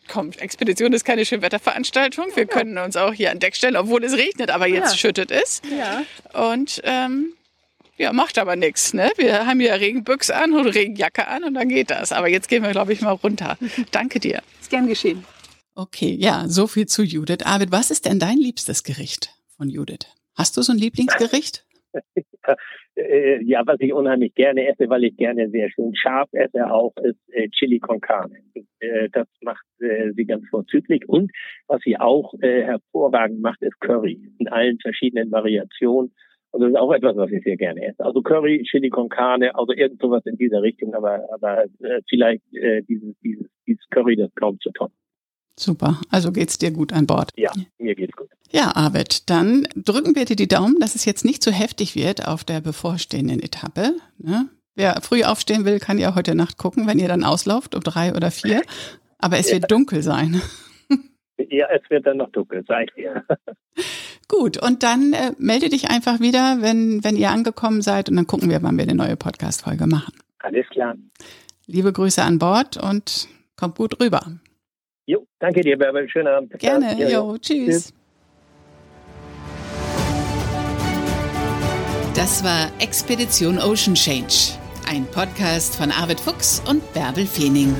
komm, 0.08 0.32
Expedition 0.32 0.92
ist 0.92 1.04
keine 1.04 1.24
Schönwetterveranstaltung. 1.24 2.26
Wir 2.34 2.46
können 2.46 2.78
uns 2.78 2.96
auch 2.96 3.12
hier 3.12 3.30
an 3.30 3.38
Deck 3.38 3.54
stellen, 3.54 3.76
obwohl 3.76 4.02
es 4.04 4.14
regnet, 4.14 4.50
aber 4.50 4.66
jetzt 4.66 4.92
ja. 4.92 4.98
schüttet 4.98 5.30
es. 5.30 5.62
Ja. 5.70 6.02
Und 6.32 6.80
ähm, 6.84 7.34
ja, 7.96 8.12
macht 8.12 8.38
aber 8.38 8.56
nichts. 8.56 8.94
Ne? 8.94 9.10
Wir 9.16 9.46
haben 9.46 9.60
ja 9.60 9.74
Regenbüchs 9.74 10.30
an 10.30 10.52
und 10.52 10.66
Regenjacke 10.66 11.28
an 11.28 11.44
und 11.44 11.54
dann 11.54 11.68
geht 11.68 11.90
das. 11.90 12.12
Aber 12.12 12.28
jetzt 12.28 12.48
gehen 12.48 12.62
wir, 12.62 12.70
glaube 12.70 12.92
ich, 12.92 13.02
mal 13.02 13.12
runter. 13.12 13.58
Danke 13.90 14.18
dir. 14.20 14.42
Ist 14.60 14.70
gern 14.70 14.88
geschehen. 14.88 15.24
Okay, 15.74 16.16
ja, 16.18 16.44
so 16.46 16.66
viel 16.66 16.86
zu 16.86 17.02
Judith. 17.02 17.44
Arvid, 17.44 17.72
was 17.72 17.90
ist 17.90 18.06
denn 18.06 18.18
dein 18.18 18.38
liebstes 18.38 18.82
Gericht 18.82 19.30
von 19.56 19.68
Judith? 19.68 20.06
Hast 20.36 20.56
du 20.56 20.62
so 20.62 20.72
ein 20.72 20.78
Lieblingsgericht? 20.78 21.64
Äh, 22.96 23.42
ja, 23.44 23.62
was 23.66 23.76
ich 23.80 23.92
unheimlich 23.92 24.34
gerne 24.34 24.66
esse, 24.66 24.88
weil 24.88 25.04
ich 25.04 25.16
gerne 25.16 25.48
sehr 25.50 25.70
schön 25.70 25.94
scharf 25.94 26.28
esse, 26.32 26.70
auch 26.70 26.92
ist 27.02 27.18
äh, 27.32 27.48
Chili 27.48 27.78
con 27.78 28.00
Carne. 28.00 28.36
Äh, 28.80 29.08
das 29.10 29.26
macht 29.42 29.64
äh, 29.80 30.12
sie 30.12 30.26
ganz 30.26 30.46
vorzüglich. 30.48 31.08
Und 31.08 31.30
was 31.66 31.80
sie 31.82 31.98
auch 31.98 32.34
hervorragend 32.40 33.40
macht, 33.40 33.62
ist 33.62 33.80
Curry 33.80 34.20
in 34.38 34.48
allen 34.48 34.78
verschiedenen 34.80 35.30
Variationen. 35.30 36.12
Und 36.50 36.62
das 36.62 36.70
ist 36.70 36.76
auch 36.76 36.92
etwas, 36.92 37.16
was 37.16 37.30
ich 37.30 37.44
sehr 37.44 37.56
gerne 37.56 37.86
esse. 37.86 38.04
Also 38.04 38.22
Curry, 38.22 38.64
Chili 38.68 38.90
con 38.90 39.08
Carne, 39.08 39.54
also 39.54 39.72
irgend 39.72 40.00
sowas 40.02 40.26
in 40.26 40.36
dieser 40.36 40.62
Richtung, 40.62 40.94
aber, 40.94 41.24
aber 41.32 41.66
vielleicht 42.08 42.42
dieses, 42.88 43.14
dieses, 43.22 43.46
dieses 43.68 43.88
Curry, 43.90 44.16
das 44.16 44.34
kaum 44.34 44.58
zu 44.58 44.70
toppen. 44.72 44.96
Super, 45.60 46.00
also 46.08 46.32
geht's 46.32 46.56
dir 46.56 46.70
gut 46.70 46.90
an 46.90 47.06
Bord. 47.06 47.32
Ja, 47.36 47.52
mir 47.76 47.94
geht's 47.94 48.16
gut. 48.16 48.30
Ja, 48.50 48.74
Arvid, 48.74 49.28
dann 49.28 49.68
drücken 49.76 50.16
wir 50.16 50.24
dir 50.24 50.34
die 50.34 50.48
Daumen, 50.48 50.80
dass 50.80 50.94
es 50.94 51.04
jetzt 51.04 51.22
nicht 51.22 51.42
zu 51.42 51.52
heftig 51.52 51.94
wird 51.94 52.26
auf 52.26 52.44
der 52.44 52.62
bevorstehenden 52.62 53.42
Etappe. 53.42 53.94
Ne? 54.16 54.48
Wer 54.74 55.02
früh 55.02 55.22
aufstehen 55.22 55.66
will, 55.66 55.78
kann 55.78 55.98
ja 55.98 56.14
heute 56.14 56.34
Nacht 56.34 56.56
gucken, 56.56 56.86
wenn 56.86 56.98
ihr 56.98 57.08
dann 57.08 57.24
auslauft 57.24 57.74
um 57.74 57.82
drei 57.82 58.14
oder 58.14 58.30
vier. 58.30 58.62
Aber 59.18 59.36
es 59.36 59.50
ja. 59.50 59.56
wird 59.56 59.70
dunkel 59.70 60.02
sein. 60.02 60.40
Ja, 61.48 61.68
es 61.70 61.80
wird 61.88 62.06
dann 62.06 62.18
noch 62.18 62.30
dunkel 62.32 62.62
sein. 62.68 62.86
Ja. 62.96 63.24
Gut, 64.28 64.62
und 64.62 64.82
dann 64.82 65.14
äh, 65.14 65.32
melde 65.38 65.70
dich 65.70 65.88
einfach 65.88 66.20
wieder, 66.20 66.58
wenn, 66.60 67.02
wenn 67.02 67.16
ihr 67.16 67.30
angekommen 67.30 67.80
seid 67.80 68.10
und 68.10 68.16
dann 68.16 68.26
gucken 68.26 68.50
wir, 68.50 68.62
wann 68.62 68.76
wir 68.76 68.82
eine 68.82 68.94
neue 68.94 69.16
Podcast-Folge 69.16 69.86
machen. 69.86 70.12
Alles 70.40 70.66
klar. 70.68 70.96
Liebe 71.66 71.94
Grüße 71.94 72.22
an 72.22 72.38
Bord 72.38 72.76
und 72.76 73.26
kommt 73.56 73.76
gut 73.76 73.98
rüber. 74.02 74.20
Jo, 75.10 75.26
danke 75.40 75.62
dir, 75.62 75.76
Bärbel. 75.76 76.08
Schönen 76.08 76.28
Abend. 76.28 76.56
Gerne, 76.60 76.96
ja, 76.96 77.08
jo, 77.08 77.36
tschüss. 77.36 77.66
tschüss. 77.66 77.94
Das 82.14 82.44
war 82.44 82.70
Expedition 82.78 83.58
Ocean 83.58 83.94
Change, 83.96 84.56
ein 84.88 85.04
Podcast 85.06 85.74
von 85.74 85.90
Arvid 85.90 86.20
Fuchs 86.20 86.62
und 86.68 86.80
Bärbel 86.94 87.26
Feening. 87.26 87.74